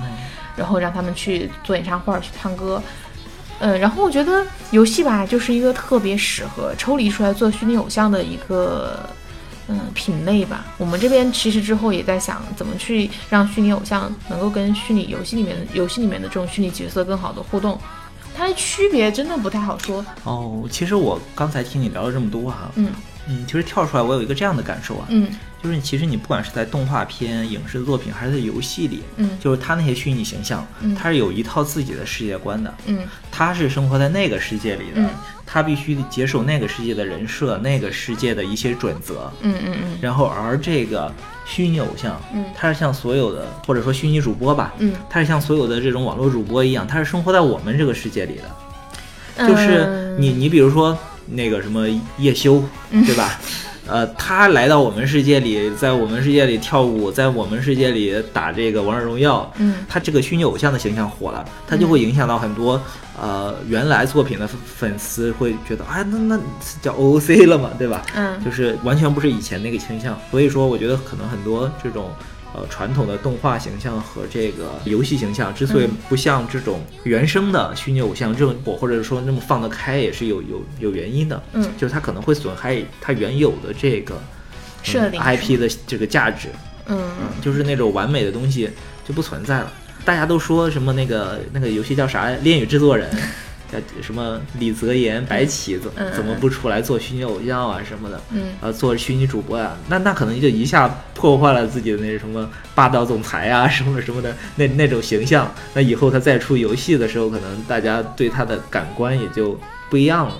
[0.55, 2.81] 然后让他们去做演唱会儿、去唱歌。
[3.61, 9.07] 呃，然后我觉得游戏吧，就是一个特别适合抽离出来做虚拟偶像的一个
[9.67, 10.65] 嗯品类吧。
[10.79, 17.79] 我们这边其实之后也在想，怎么去让虚拟偶像能够跟虚拟游戏里面的游戏里面的这种虚拟角色更好的互动。
[18.35, 20.03] 它的区别真的不太好说。
[20.23, 22.91] 哦，其实我刚才听你聊了这么多哈、嗯
[23.27, 25.29] 嗯，其实跳出来我有一个这样的感受啊，嗯
[25.63, 32.99] 就是其实你不管是在动画片、影视作品，还是在游戏里，嗯就是他那些虚拟形象，嗯他是有一套自己的世界观的，嗯
[33.31, 35.09] 他是生活在那个世界里的，嗯
[35.45, 39.31] 他必须得接受那个世界的人设、那个世界的一些准则。
[39.41, 41.13] 嗯嗯嗯然后，而这个
[41.45, 49.47] 虚拟偶像，嗯他是像所有的，或者说虚拟主播吧，嗯他是像所有的这种网络主播一样，他是生活在我们这个世界里的。
[49.47, 50.97] 就是嗯你，你比如说
[51.27, 53.39] 那个什么叶修，对吧？
[53.91, 59.85] 呃，他来到我们世界里，在我们世界里跳舞，在我们世界里打这个王者荣耀，嗯。
[59.89, 62.81] 他这个虚拟偶像的形象火了，他就会影响到很多、
[63.21, 66.39] 呃原来作品的粉粉丝会觉得，哎，那那
[66.81, 68.01] 叫 OOC 了嘛，对吧？
[68.15, 68.41] 嗯。
[68.45, 72.11] 就是完全不是以前那个倾向，所以说我觉得可能很多这种
[72.53, 81.41] 呃传统的动画形象和这个游戏形象之所以嗯不像这种原生的虚拟偶像这么火，或者说那么放得开，也是有有有原因的。
[81.53, 84.27] 嗯就是它可能会损害它原有的这个、嗯
[84.83, 86.47] 设定 IP 的这个价值，
[86.87, 87.07] 嗯
[87.39, 88.67] 就是那种完美的东西
[89.07, 89.71] 就不存在了。
[90.03, 92.31] 大家都说什么那个那个游戏叫啥？
[92.41, 93.07] 恋与制作人。
[93.71, 98.21] 叫什么李泽言、白起怎怎么不出来做虚拟偶像啊什么的？
[98.31, 105.49] 嗯呃，做虚拟主播啊，那那可能就一下破坏了自己的那什么霸道总裁啊，什么什么的那那种形象。
[105.73, 110.35] 那以后他再出游戏的时候，可能大家对他的感官也就不一样了。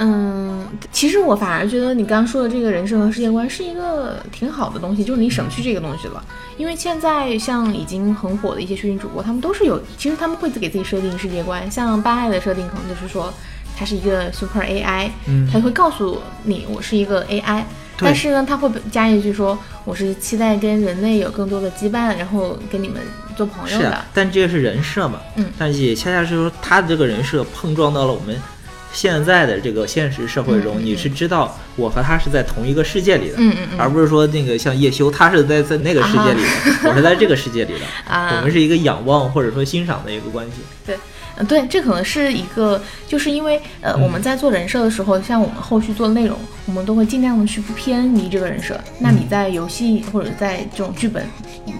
[0.00, 0.64] 嗯，
[0.98, 6.20] 其实我反而觉得你刚刚说的这个人设和世界观是一个挺好的东西，就是你省去这个东西了。
[6.56, 11.70] 因为现在像已经很火的一些虚拟主播，他们都是有，其实他们会给自己设定世界观。
[11.70, 13.32] 像八爱的设定可能就是说，
[13.76, 17.62] 他是一个 super AI，嗯它会告诉你我是一个 AI。
[18.00, 19.56] 但是呢，他会加一句说
[19.86, 23.00] ：“我是期待跟人类有更多的羁绊，然后跟你们
[23.36, 23.84] 做朋友的。
[23.84, 28.36] 是啊，但这个是人设嘛，嗯但也恰恰是说他的这个人设碰撞到了我们
[28.92, 33.78] 现在的这个现实社会中，你是知道我和他是在同一个世界里的，嗯嗯嗯。
[33.78, 40.52] 而不是说那个像叶修，他是在在那个世界里的，我是在这个世界里的，啊 我们是一个仰望或者说欣赏的一个关系。
[40.86, 40.96] 对，
[41.38, 48.78] 嗯，对，这可能是一个，就是因为呃，我们在做人设的时候，像我们后续做的内容，我们都会尽量的去不偏离这个人设。
[48.98, 51.24] 那你在游戏或者在这种剧本，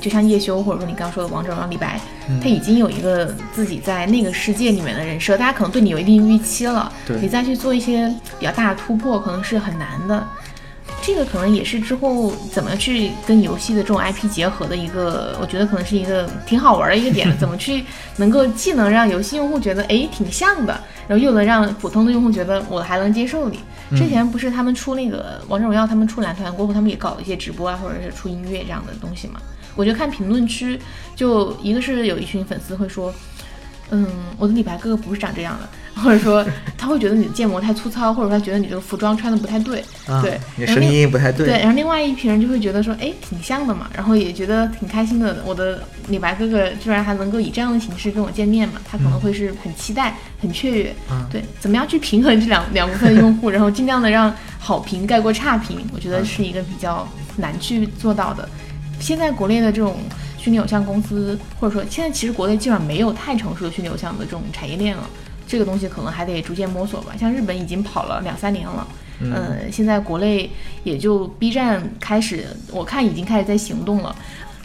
[0.01, 2.01] 就像叶修或者说你刚刚说的王者荣耀李白，
[2.41, 10.27] 他已经有一个自己在那个世界里面的人设，大家可能对你有一定预期了，对你再去做一些比较大的突破，可能是很难的。
[11.09, 17.83] 这个可能也是之后怎么去跟游戏的这种 IP 结合的一个，我觉得可能是一个挺好玩的一个点， 怎么去
[18.19, 23.59] 能够既能让游戏用户觉得哎挺像的，然后又能让普通的用户觉得我还能接受你。
[23.97, 29.41] 之前不是他们出那个王者荣耀，他们出蓝团过后，他们也搞了一些直播啊，或者是出音乐这样的东西嘛。
[29.77, 30.79] 我觉得看评论区，
[31.17, 33.11] 就一个是有一群粉丝会说，
[33.89, 35.67] 嗯，我的李白哥哥不是长这样的，
[35.99, 36.45] 或者说
[36.77, 41.47] 他会觉得你的建模太粗糙，或者他觉得你这个服装穿的不太对，啊对，你声音不太对。
[41.47, 45.43] 对，然后另外一批人就会觉得说，哎，挺像的嘛，然后也觉得挺开心的。
[45.45, 50.95] 我的李白哥哥居然还能够以这样的形式跟我见面嘛，他可能会是很期待、很雀跃。
[51.11, 57.07] 嗯对，怎么样去平衡这两两部分用户，然后尽量的让好评盖过差评，我觉得是一个比较
[57.37, 58.49] 难去做到的。
[59.01, 59.97] 现在国内的这种
[60.37, 65.09] 虚拟偶像公司，或者说现在其实国内基本上没有太成熟的虚拟偶像的这种产业链了，
[65.49, 67.15] 这个东西可能还得逐渐摸索吧。
[67.19, 68.87] 像日本已经跑了两三年了。
[69.21, 70.49] 嗯呃，现在国内
[70.85, 74.15] 也就 B 站开始，我看已经开始在行动了。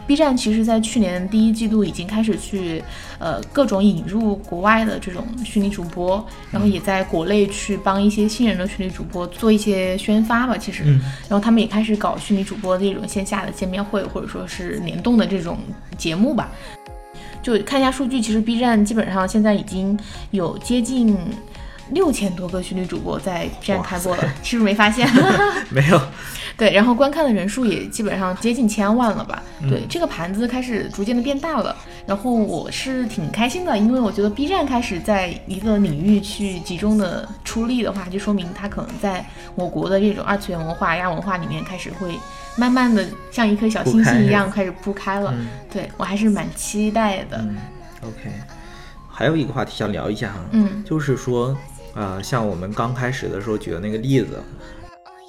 [0.06, 2.84] B 站其实在去年第一季度已经开始去，
[3.18, 10.56] 呃，各种引入国外的这种虚拟主播，然后也在国内去帮一些新人的虚拟主播做一些宣发吧。
[10.56, 15.58] 其实，嗯然后他们也开始搞虚拟主播这种线下的见面会，或者说是联动的这种
[15.98, 16.52] 节目吧。
[17.44, 20.00] 就看一下数据，其实 B 站基本上现在已经
[20.32, 21.16] 有接近
[21.92, 25.08] 六千多个虚拟主播在 B 站开播了，是不是没发现？
[25.70, 26.02] 没有，
[26.58, 29.44] 对，然后观看的人数也基本上接近千万了吧？
[29.62, 31.76] 嗯对，这个盘子开始逐渐的变大了，
[32.08, 39.26] 然后我是挺开心的，因为我觉得 B 站开始在一个领域去集中的出力的话，就说明它可能在
[39.56, 42.14] 我国的这种二次元文化、亚文化里面开始会
[42.56, 45.34] 慢慢的像一颗小星星一样开始铺开了。
[45.38, 47.38] 嗯对我还是蛮期待的。
[47.40, 47.56] 嗯
[48.04, 48.32] ，OK。
[49.16, 51.56] 还有一个话题想聊一下哈，嗯就是说，
[51.94, 54.42] 呃，像我们刚开始的时候举的那个例子，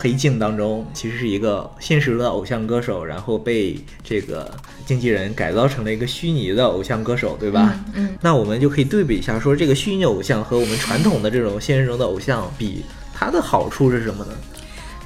[0.00, 4.50] 黑镜当中其实是一个现实的偶像歌手，然后被这个
[4.84, 7.78] 经纪人改造成了一个虚拟的偶像歌手，对吧？
[7.94, 12.84] 嗯嗯那我们就可以对比一下，说这个虚拟偶像和我们传统的这种现实中的偶像比，
[13.14, 14.32] 它的好处是什么呢？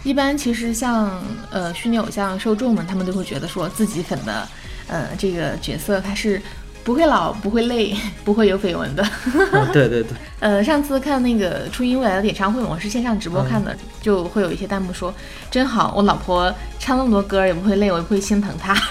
[0.05, 4.49] 一般其实像呃虚拟偶像受众们，他们都会觉得说自己粉的
[4.87, 6.41] 呃这个角色他是
[6.89, 9.07] 不会老、不会累、 不会有绯闻的。
[9.53, 10.09] 嗯对对对，
[10.41, 15.15] 呃，上次看那个初音未来的演唱会，我是线上直播看的，就会有一些弹幕说
[15.53, 18.75] ：“真好，我老婆唱那么多歌也不会累，我也不会心疼她。”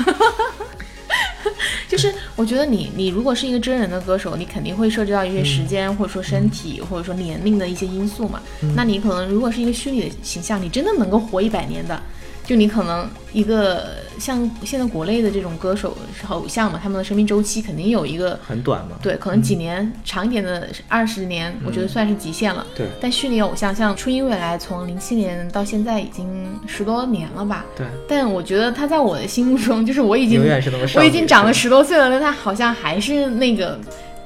[1.89, 8.39] 就是我觉得你你如果是一个真人的歌手，你肯定会涉及到一些时间、或者说身体、或者说年龄的一些因素嘛。
[8.75, 11.99] 那你可能如果是一个虚拟的形象，你真的能够活一百年的，
[12.47, 18.95] 就你可能一个像现在国内的这种歌手是偶像嘛，他们的生命周期肯定有一个很短嘛。
[19.01, 22.65] 对，可能几年、长一点的二十年，我觉得算是极限了。
[22.73, 27.65] 对但虚拟偶像像初音未来，从零七年到现在已经十多年了吧？
[27.75, 33.77] 对，但我觉得他在我的心目中，就是我已经永远是那么我已经长了十多岁了，但他好像还是那个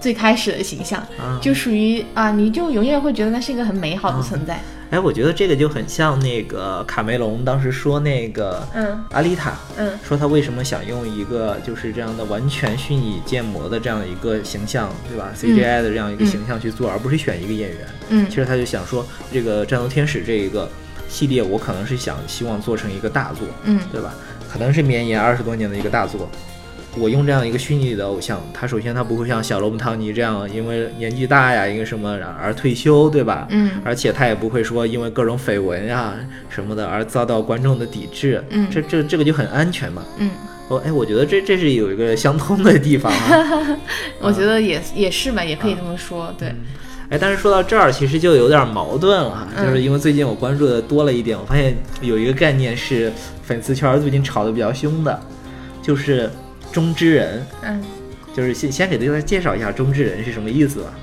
[0.01, 4.59] 最开始的形象，啊就属于啊，你就永远会觉得那是一个很美好的存在。
[4.89, 17.79] 哎，我觉得这个就很像那个卡梅隆当时说那个嗯阿丽塔，嗯说他为什么想用一个就是这样的完全虚拟建模的这样的一个形象，对吧？CGI 的这样一个形象去做，而不是选一个演员。
[18.09, 20.69] 嗯其实他就想说，这个战斗天使这一个
[21.07, 24.13] 系列，我可能是想希望做成一个大作，嗯对吧？
[24.51, 26.29] 可能是绵延二十多年的一个大作。
[26.97, 33.47] 我用这样一个虚拟的偶像，他首先他不会像小罗伯特·唐尼这样因为年纪大呀，一个什么而退休，对吧？
[33.49, 36.13] 嗯而且他也不会说因为各种绯闻呀
[36.49, 40.03] 什么的而遭到观众的抵制，嗯这这这个就很安全嘛。
[40.17, 40.29] 嗯，
[40.67, 43.77] 我哎，我觉得这这是有一个相通的地方啊。
[44.19, 46.33] 我觉得也也是吧，也可以这么说。
[46.37, 46.53] 对，
[47.09, 53.09] 哎，但是说到这儿，其实就有点矛盾了哈，嗯就是因为最近我关注的多了一点，我发现有一个概念是
[53.43, 55.17] 粉丝圈最近吵得比较凶的，
[55.81, 56.29] 就是
[56.71, 57.45] 中之人。
[57.63, 57.83] 嗯。
[58.33, 60.93] 就是先先给大家介绍一下中之人是什么意思吧。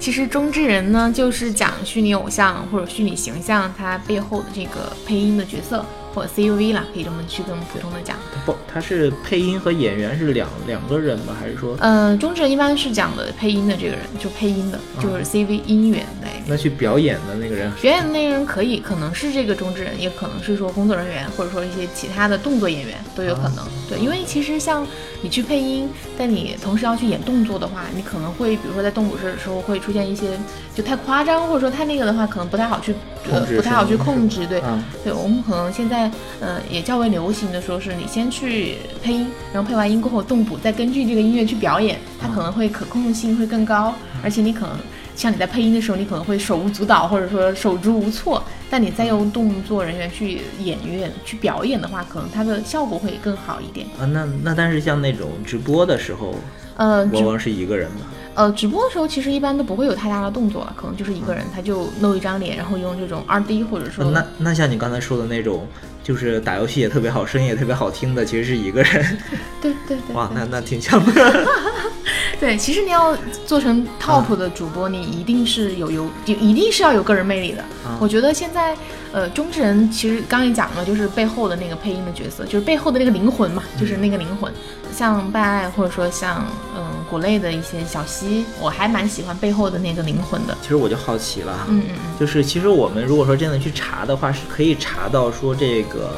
[0.00, 8.16] 其实中之人呢，就是讲虚拟偶像或者虚拟形象它背后的这个配音的角色，或者 CUV 啦，可以这么去更普通的讲。
[8.44, 11.34] 不，他是配音和演员是两两个人吗？
[11.38, 16.42] 还是说呃，中之人一般是讲的配音的这个人，就配音的，就是 CV 音源类。
[16.46, 17.70] 那去表演的那个人？
[17.80, 23.64] 表演的那个人可以，可能是这个中之人，也可能是说工作人员，或者说一些其他的动作演员都有可能。
[23.88, 24.86] 对，因为其实像
[25.22, 25.88] 你去配音，
[26.18, 30.38] 但你同时要去演动作的话，你可能会比如说在动捕式的时候会出现一些
[30.74, 32.94] 就太夸张，或者说太那个的话，可能不太好去
[33.30, 34.44] 呃不太好去控制。
[34.46, 36.01] 对，啊，对我们可能现在
[36.40, 44.76] 呃也较为流行的说是你先去配音，然后配完音过后动捕，再根据这个音乐去表演，它可能会可控性会更高，而且你可能
[45.14, 53.86] 像你在配音的时候，你可能会手舞足蹈或者说手足无措，但你再用动作人员去演员去表演的话，可能它的效果会更好一点。
[53.98, 56.34] 啊，那那但是像那种直播的时候，
[56.76, 58.06] 呃，直往往是一个人吧？
[58.34, 65.66] 呃直播的时候其实一般都不会有太大的动作了，可能就是一个人他就露一张脸，然后用这种二 D 或者说那那像你刚才说的那种，
[66.02, 69.18] 就是打游戏也特别好，声音也特别好听的，其实是一个人。
[69.60, 71.12] 对对对哇，那那挺像的。
[72.40, 73.16] 对，其实你要
[73.46, 77.62] 做成 top 的主播，你一定是有有有一定是要有个人魅力的。
[77.84, 78.76] 啊我觉得现在
[79.12, 84.52] 呃中之人其实刚也讲了，就是背后的那个配音的角色，就是背后的那个灵魂嘛，就是那个灵魂。
[84.92, 86.44] 像拜爱或者说像
[86.76, 90.56] 嗯国内的一些小溪，我还蛮喜欢背后的那个灵魂的。
[90.62, 96.14] 其实我就好奇了，嗯嗯嗯就是其实我们如果说真的去查的话，是可以查到说这个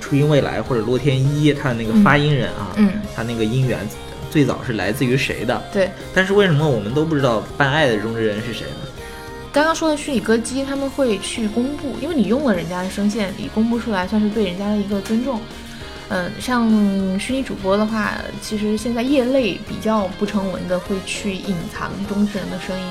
[0.00, 3.80] 初音未来或者洛天依他的那个发音人啊，嗯，他那个音源
[4.30, 5.60] 最早是来自于谁的？
[5.72, 5.90] 对。
[6.14, 8.86] 但是为什么我们都不知道办爱的中之人是谁呢？
[9.52, 15.40] 刚刚说的虚拟歌姬，他们会去公布，因为你用了人家的声线，你公布出来算是对人家的一个尊重。
[16.08, 16.68] 嗯，像
[17.18, 22.86] 虚拟主播的话，其实现在业内比较不成文的会去隐藏中之人的声音，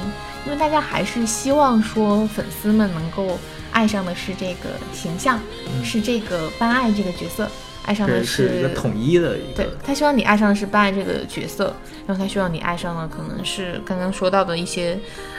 [0.45, 3.39] 因为大家还是希望说粉丝们能够
[3.71, 5.39] 爱上的是这个形象，
[5.83, 7.49] 是这个班爱这个角色。
[7.87, 11.71] 爱上的这是一个统一的一对，他希望你爱上的是拜这个角色，
[12.07, 14.95] 然后他希望你爱上的可能是刚刚说到的一些，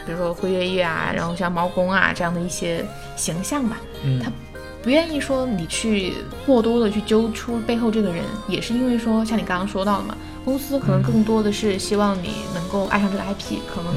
[0.06, 3.78] 比如说灰月月啊，然后像猫公啊这样的一些形象吧。
[4.04, 4.30] 嗯他
[4.86, 6.12] 不愿意说你去
[6.46, 13.92] 过多的去揪出背后这个人，也是因为说像你刚刚说到的嘛，公司可能更多的是希望你能够爱上这个 IP，可能、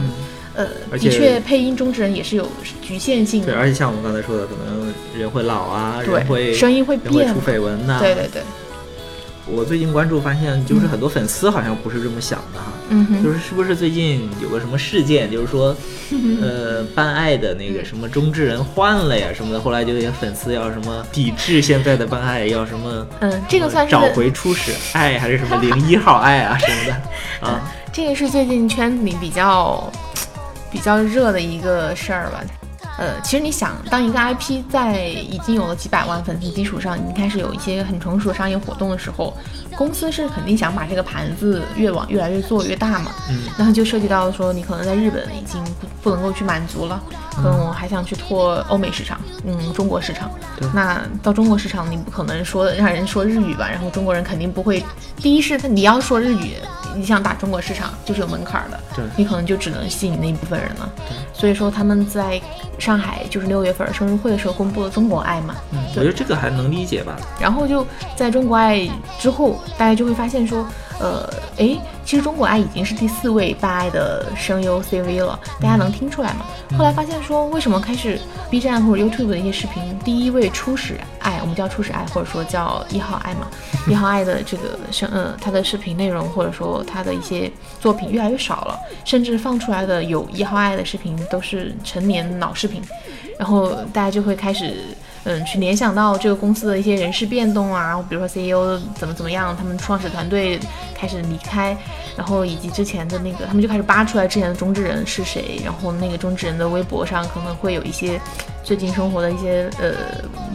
[0.56, 2.50] 呃的确配音中之人也是有
[2.82, 8.42] 局限性对，的，而且像我们刚才说的，可能人会老啊，人会对，声音会变会出，绯闻呐、对对对，
[9.46, 12.66] 我最近关注发现，就是很多粉丝好像不是这么想的哈。
[12.74, 15.76] 嗯哼，就是是不是最近有个什么事件，就是说，
[16.42, 29.92] 呃，办爱的那个什么中之人换了呀什么的，后来就有些粉丝要什么抵制现在的办爱，要什么嗯，这个算是找回初始爱还是什么零一号爱啊什么的啊， 这个是最近圈子里比较
[30.72, 32.44] 比较热的一个事儿吧。
[33.00, 39.34] 呃，其实你想，当一个 IP 在已经有了几百万粉丝基础上，已经开始有一些很成熟的商业活动的时候，
[39.78, 43.12] 公司是肯定想把这个盘子越往越来越做越大嘛。
[43.30, 47.02] 嗯，然后就涉及到说，你可能在日本已经不不能够去满足了，
[47.34, 50.68] 可能我还想去拓欧美市场，嗯，中国市场对。
[50.74, 53.70] 那到中国市场，你不可能说让人说日语吧？
[53.70, 54.84] 然后中国人肯定不会。
[55.16, 56.56] 第一是你要说日语，
[56.96, 60.90] 你想打中国市场就是有门槛儿的，对你可能就只能吸引那一部分人了。
[61.34, 62.42] 所以说他们在
[62.78, 67.18] 上海就是六月份生日会的时候公布了中国爱嘛，嗯我觉得这个还能理解吧。
[67.40, 67.86] 然后就
[68.16, 70.68] 在中国爱之后，大家就会发现说，
[71.00, 71.28] 呃，
[71.58, 76.46] 诶，其实中国爱已经是第四位办爱的声优 CV 了，大家能听出来吗？
[76.78, 78.20] 后来发现说，为什么开始
[78.50, 83.48] B 站或者 YouTube 的一些视频，第一位初始爱，我们叫初始爱，或者说叫一号爱嘛，
[83.88, 92.82] 一号爱的这个声，呃，他的视频内容或者说他的一些作品越来越少了，甚至放出来的有一号爱的视频都是成年老视频，
[93.38, 94.84] 然后大家就会开始。
[95.26, 100.60] 嗯，去联想到这个公司的一些人事变动啊，比如说 CEO 怎么怎么样，他们创始团队
[100.96, 101.76] 开始离开，
[102.16, 108.20] 然后以及之前的那个，他们就开始扒出来之前的中之人是谁，然后那个中之人的微博上可能会有一些
[108.64, 109.94] 最近生活的一些呃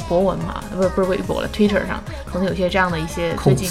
[0.09, 3.69] 博文嘛，不是不是微博了，Twitter 上可能有些这样的一些最近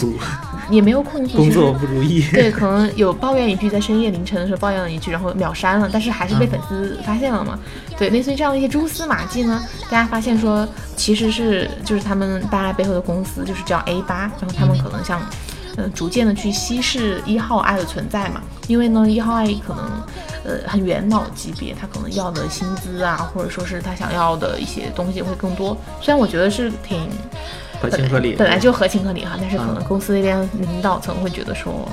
[0.69, 7.59] 也没有控诉，工作不如意， 对，可能有抱怨一句，在深夜凌晨的时候抱怨了一句，然后秒删了，但是还是被粉丝发现了嘛？
[7.97, 15.21] 对，类似于这样的一些蛛丝马迹呢，大家发现说其实是就是他们大家背后的公司就是叫 A 八，然后他们可能像。
[15.75, 19.83] 呃，逐渐的去稀释一号爱的存在嘛，因为呢，一号爱可能，
[20.43, 25.75] 呃，很元老级别，他可能要的薪资啊，或者说是他想要的一些东西会更多。
[25.99, 27.09] 虽然我觉得是挺
[27.83, 28.35] 合情合理。
[28.35, 31.87] 本来就合情合理哈，但是可能嗯公司那边领导层会觉得说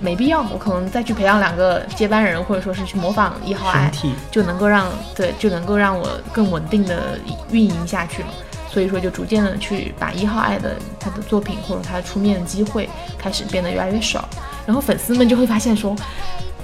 [0.00, 7.18] 没必要，我可能再去培养两个接班人，或者说是去模仿一号爱生，替就能够让对就能够让我更稳定的
[7.50, 8.28] 运营下去嘛。
[8.70, 14.28] 所以说，就逐渐的去把一号爱的他的作品或者他出面的机会开始变得越来越少，
[14.66, 15.96] 然后粉丝们就会发现说，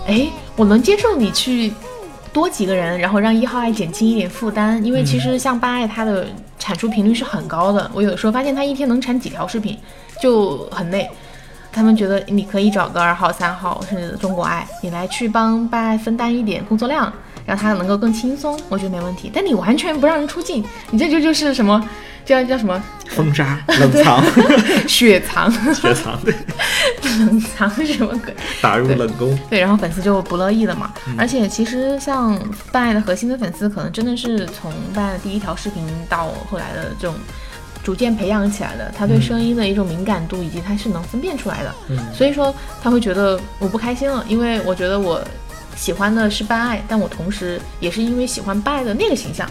[0.07, 1.73] 哎，我能接受你去
[2.31, 6.27] 多几个人，然后让一号爱减轻一点负担，因为其实像八爱他的
[6.65, 9.79] 产出频率是很高的，我有的时候发现他一天能产几条视频，
[10.19, 11.07] 就很累。
[11.71, 17.13] 他们觉得你可以找个二号、三号，甚至中国爱，你来去帮八爱分担一点工作量，
[17.45, 19.31] 让他能够更轻松，我觉得没问题。
[19.35, 21.87] 但你完全不让人出镜，你这就就是什么，
[22.25, 24.25] 叫叫什么封杀、 冷藏、
[24.89, 26.33] 雪藏、 雪藏，对，
[27.25, 28.35] 冷藏什么鬼？
[28.61, 29.39] 打入冷宫。
[29.51, 30.93] 对，然后粉丝就不乐意了嘛。
[31.19, 32.39] 而且其实像
[32.71, 37.15] 办爱的核心的粉丝，可能真的是从办爱的第一条视频到后来的这种
[37.83, 41.75] 逐渐培养起来的，他对声音的一种敏感度，以及他是能分辨出来的。
[41.91, 45.23] 嗯所以说他会觉得我不开心了，因为我觉得我
[45.77, 49.49] 喜欢的是办爱，但我同时也是因为喜欢办爱的那个形象，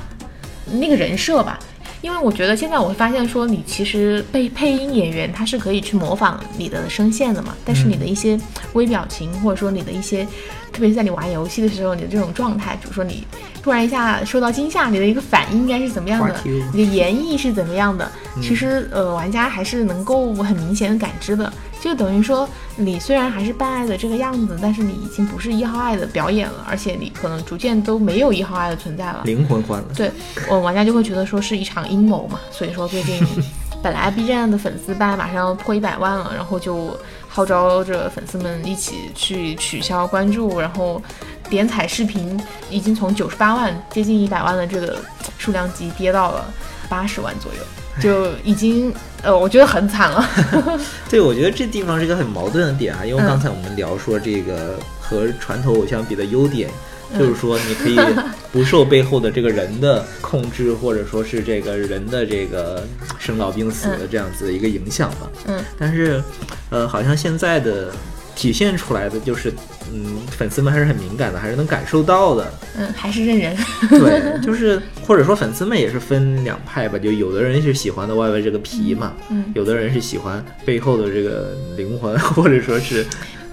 [0.71, 1.59] 那个人设吧。
[2.03, 8.37] 因为我觉得现在我会发现说，你其实被配音演员他是可以去模仿你的声线的嘛，但是你的一些
[8.73, 10.25] 微表情，或者说你的一些，
[10.73, 13.25] 特别是在你玩游戏的时候，你的这种状态，比如说你
[13.63, 16.35] 突然一下受到惊吓，你的一个反应应该是怎么样的
[16.73, 21.51] 你的演绎是怎么样的，其实呃玩家还是能够很明显的感知的，
[21.83, 29.21] 就等于说你虽然还是办爱的这个样子，但是你已经不是一号爱的表演了，而且你可能逐渐都没有一号爱的存在了。
[29.25, 30.09] 灵魂换了，对
[30.49, 33.21] 我玩家就会觉得说是一场阴谋嘛，所以说最近
[33.83, 41.01] 本来 B 站的粉丝吧马上要破一百万了，然后就号召着粉丝们一起去取消关注，然后
[41.49, 44.97] 点彩视频已经从九十八万接近一百万的这个
[45.37, 46.45] 数量级跌到了
[46.87, 47.59] 八十万左右，
[48.01, 50.27] 就已经呃我觉得很惨了。
[51.09, 56.69] 对，我觉得这地方是一个很矛盾的点啊，因为嗯刚才我们聊说这个和传统偶像比的优点，
[57.17, 57.97] 就是说你可以
[58.51, 62.83] 不受背后的这个人的控制，或者说是这个人的这个
[63.19, 65.29] 生老病死的这样子的一个影响吧。
[65.47, 66.21] 嗯，但是，
[66.69, 67.91] 呃，好像现在的
[68.35, 69.53] 体现出来的就是，
[69.93, 72.53] 嗯，粉丝们还是很敏感的，还是能感受到的。
[72.77, 73.55] 嗯，还是认人。
[73.89, 83.05] 对， 就是或者说粉丝们也是分两派吧，就有的人是喜欢的外围这个皮嘛，嗯有的人是喜欢背后的这个灵魂，或者说是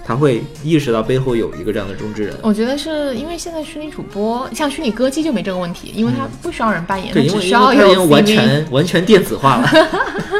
[0.03, 2.35] 他会意识到背后有一个这样的中之人。
[2.41, 7.49] 我觉得是因为现在虚拟主播，像虚拟歌姬就没这个问题，因为他不需要人扮演，嗯对，因为已
[7.91, 9.69] 经完全完全电子化了。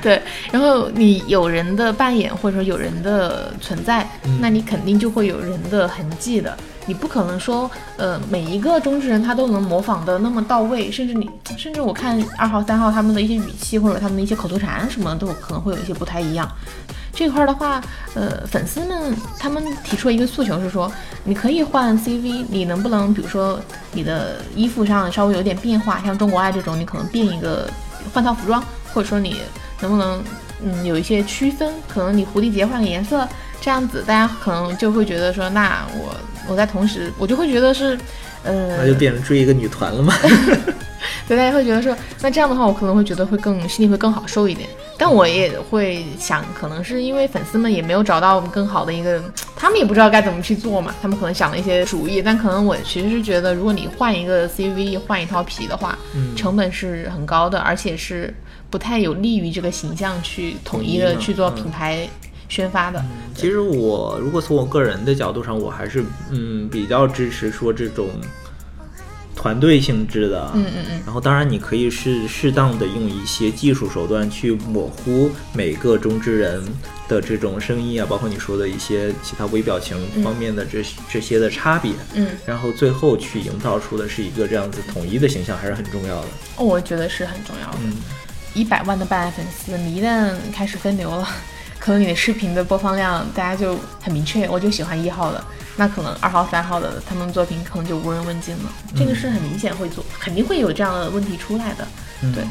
[0.02, 0.20] 对，
[0.50, 6.56] 然后你有人的扮演或者说有人的存在，嗯那你肯定就会有人的痕迹的。
[6.86, 16.50] 你不可能说，呃，每一个中之人他都能模仿的那么到位，甚至你，甚至我看二号、三号他们的一些语气或者他们的一些口头禅什么都可能会有一些不太一样。
[17.12, 17.80] 这块儿的话，
[18.14, 20.90] 呃，粉丝们他们提出了一个诉求是说，
[21.22, 23.60] 你可以换 CV，你能不能比如说
[23.92, 27.68] 你的衣服上稍微有点变化，像中国爱这种，你可能变一个
[28.12, 29.36] 换套服装，或者说你
[29.86, 30.22] 能不能
[30.62, 33.26] 嗯有一些区分，可能你蝴蝶结换个颜色，
[33.60, 36.14] 这样子大家可能就会觉得说，那我
[36.48, 37.98] 我在同时，我就会觉得是，
[38.44, 40.14] 呃，那就变成追一个女团了嘛。
[41.26, 44.68] 对，大家会觉得说，那这样的话，我可能会觉得会更心里会更好受一点。
[44.98, 49.22] 但我也会想，可能是因为粉丝们也没有找到更好的一个，
[49.56, 52.20] 他们也不知道该怎么去做嘛，他们可能想了一些主意。
[52.20, 58.34] 但可能我其实是觉得，如果你换一个 CV，换一套皮的话，嗯成本是很高的，而且是
[58.70, 62.08] 不太有利于这个形象去统一的去做嗯品牌
[62.48, 63.04] 宣发的。
[63.34, 68.08] 其实我如果从我个人的角度上，我还是嗯比较支持说这种
[69.34, 76.62] 团队性质的，嗯嗯嗯，然后当然你可以是适当的用一些技术手段去模糊每个中之人
[77.08, 86.28] 的这种声音啊，包括你说的一些其他微表情方面的这、这些的差别，嗯，然后最后去营造出的是一个这样子统一的形象，还是很重要的。
[86.56, 87.78] 哦我觉得是很重要的。
[87.82, 87.94] 嗯，
[88.54, 91.28] 一百万的办爱粉丝，你一旦开始分流了，
[91.78, 95.44] 可能你的视频的播放量大家就很明确，我就喜欢一号的，
[95.76, 98.72] 那可能二号、三号的他们作品可能就无人问津了。
[98.96, 101.86] 这个是很明显会做，肯定会有这样的问题出来的。
[102.22, 102.44] 嗯对，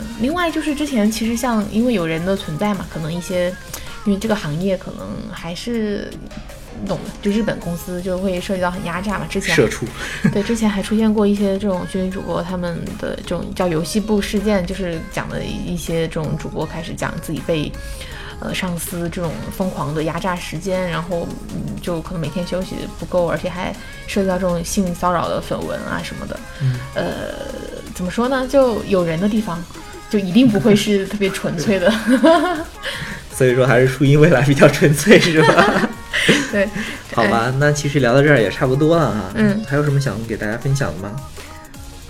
[0.00, 3.54] 嗯另外就是之前其实像因为有人的存在嘛，可能一些
[4.04, 6.12] 因为这个行业可能还是。
[6.80, 9.26] 你懂的，就日本公司就会涉及到很压榨嘛。
[9.28, 9.86] 之前社畜，
[10.32, 17.70] 对，之前还出现过一些这种虚拟主播他们的这种叫游戏部事件，就是讲的一些这种主播开始讲自己被
[18.40, 23.74] 呃上司这种疯狂的压榨时间，然后嗯就可能每天休息不够，而且还
[24.06, 26.40] 涉及到这种性骚扰的绯闻啊什么的。
[26.60, 27.04] 嗯呃，
[27.94, 28.46] 怎么说呢？
[28.48, 29.62] 就有人的地方，
[30.10, 31.92] 就一定不会是特别纯粹的。
[33.32, 35.88] 所以说还是初音未来比较纯粹，是吧？
[36.52, 36.68] 对，
[37.14, 39.20] 好吧，那其实聊到这儿也差不多了哈。
[39.34, 41.10] 嗯还有什么想给大家分享的吗？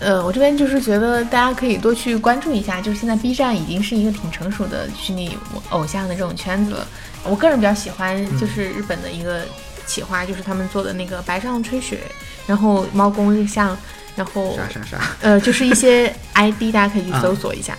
[0.01, 5.39] 呃，我这边就是觉得大家可以多去关注一下，就是现在 B 站已经是一个挺成熟的虚拟
[5.71, 6.87] 偶像的这种圈子了。
[7.23, 9.43] 我个人比较喜欢就是日本的一个
[9.87, 12.01] 企划，就是他们做的那个白上吹雪，
[12.47, 13.75] 然后猫公日向，
[14.15, 14.99] 然后啥啥啥？
[15.23, 17.75] 呃，就是一些 ID，大家可以去搜索一下。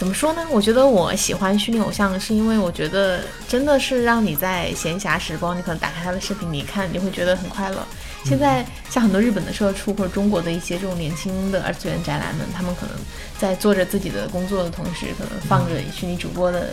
[0.00, 0.42] 怎么说呢？
[0.50, 7.86] 我觉得我喜欢虚拟偶像，是因为我觉得真的是让你在闲暇时光，你可能打开他的视频，你看你会觉得很快乐。
[8.24, 12.96] 现在像很多日本的社畜或者中国的一些这种年轻的二次元宅男们，他们可能
[13.36, 16.70] 在做着自己的工作的同时，可能放着虚拟主播的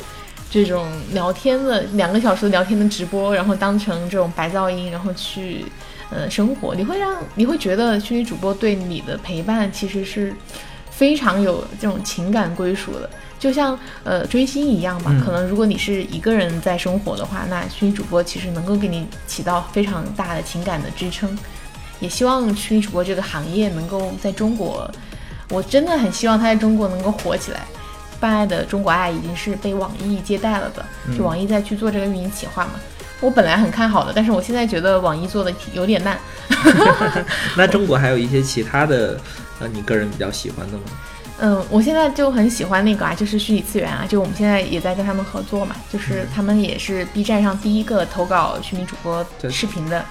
[0.50, 5.66] 这种聊天的两个小时的聊天的直播，然后当成这种白噪音，然后去
[6.12, 6.74] 呃生活。
[6.74, 10.34] 你会让你会觉得虚拟主播对你的陪伴其实是
[10.98, 13.10] 非常有这种情感归属的。
[13.39, 21.38] 就像呃追星一样吧，嗯可能如果你是一个人在生活的话，那虚拟主播其实能够给你起到非常大的情感的支撑。
[22.00, 24.89] 也希望虚拟主播这个行业能够在中国，
[25.50, 27.62] 我真的很希望它在中国能够火起来。
[28.20, 30.84] 办爱的中国爱已经是被网易接待了的，
[31.16, 32.72] 就网易在去做这个运营企划嘛。
[33.20, 36.18] 我本来很看好的，但是我现在觉得网易做的有点烂。
[37.56, 39.20] 那中国还有一些其他的，
[39.60, 40.84] 呃，你个人比较喜欢的吗？
[41.39, 50.03] 嗯，我现在就很喜欢那个啊，就是虚拟次元啊，就我们现在也在跟他们合作嘛，就是他们也是 B 站上第一个投稿虚拟主播视频的，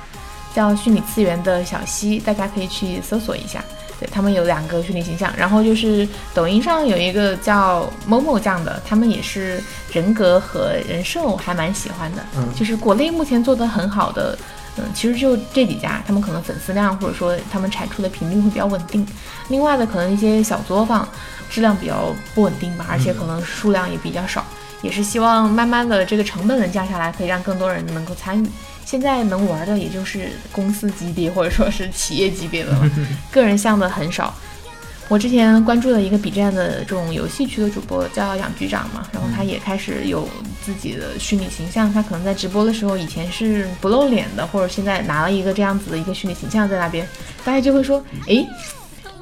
[0.54, 3.64] 叫虚拟次元的小溪，大家可以去搜索一下。
[3.98, 9.58] 对他们有两个虚拟形象，然后就是抖音上有一个叫 Momo 酱的，他们也是
[9.90, 14.38] 人格和人设我还蛮喜欢的，嗯就是国内目前做的很好的，
[14.78, 19.06] 嗯，其实就这几家，他们可能粉丝量或者说他们产出的频率会比较稳定。
[19.48, 21.08] 另外的可能一些小作坊
[21.50, 24.44] 质量比较不稳定吧，而且可能数量也比较少，
[24.82, 28.48] 也是希望慢慢的这个成本能降下来，可以让更多人能够参与。
[28.84, 32.90] 现在能玩的也就是公司级别或者说是企业级别的了，
[33.32, 34.34] 个人项的很少。
[35.08, 40.28] 我之前关注了一个 B 站的这种游戏区的主播，叫养局长嘛，然后他也开始有
[40.64, 41.92] 自己的虚拟形象。
[41.92, 47.06] 他可能在直播的时候，以前是不露脸的，或者现在拿了一个这样子的一个虚拟形象在那边，
[47.44, 48.44] 大家就会说，诶，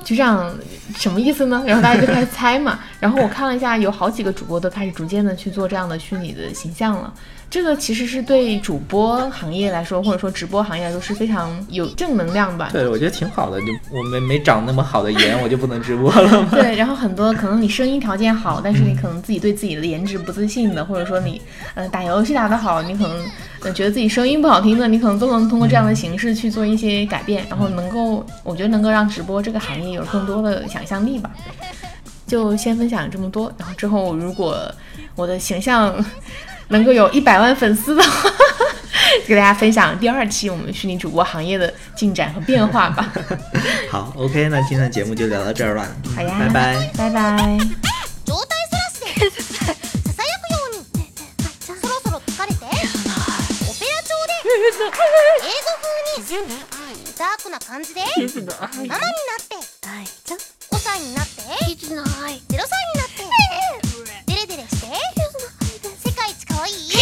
[0.02, 0.56] 局长
[0.96, 1.62] 什么意思呢？
[1.66, 2.80] 然后大家就开始猜嘛。
[2.98, 7.12] 然后我看了一下，有好几个主播都开始逐渐的去做这样的虚拟的形象了。
[7.50, 12.70] 这个其实是对主播行业来说，或者说直播行业来说是非常有正能量吧。
[12.72, 13.60] 对，我觉得挺好的。
[13.60, 16.48] 就我没没长那么好的颜，我就不能直播了吗？
[16.58, 21.40] 对，然后很多可能你声音条件好，但是你可能自己对自己的颜值不自信的，或者说你
[21.74, 23.24] 呃打游戏打得好，你可能
[23.62, 31.30] 呃觉得自己声音不好听的，你可能都能通过这样的形式去做一些改变，然后能够我觉得能够让直播这个行业有更多的想象力吧。
[32.26, 34.58] 就先分享这么多，然后之后如果
[35.14, 36.04] 我的形象。
[36.68, 38.30] 能够有一百万粉丝的话，
[39.26, 43.12] 给大家分享第二期我们虚拟主播行业的进展和变化吧。
[43.90, 47.58] 好，OK，那今天的节目就聊到这儿了，好呀，拜拜，拜拜。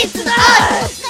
[0.05, 1.01] It's us!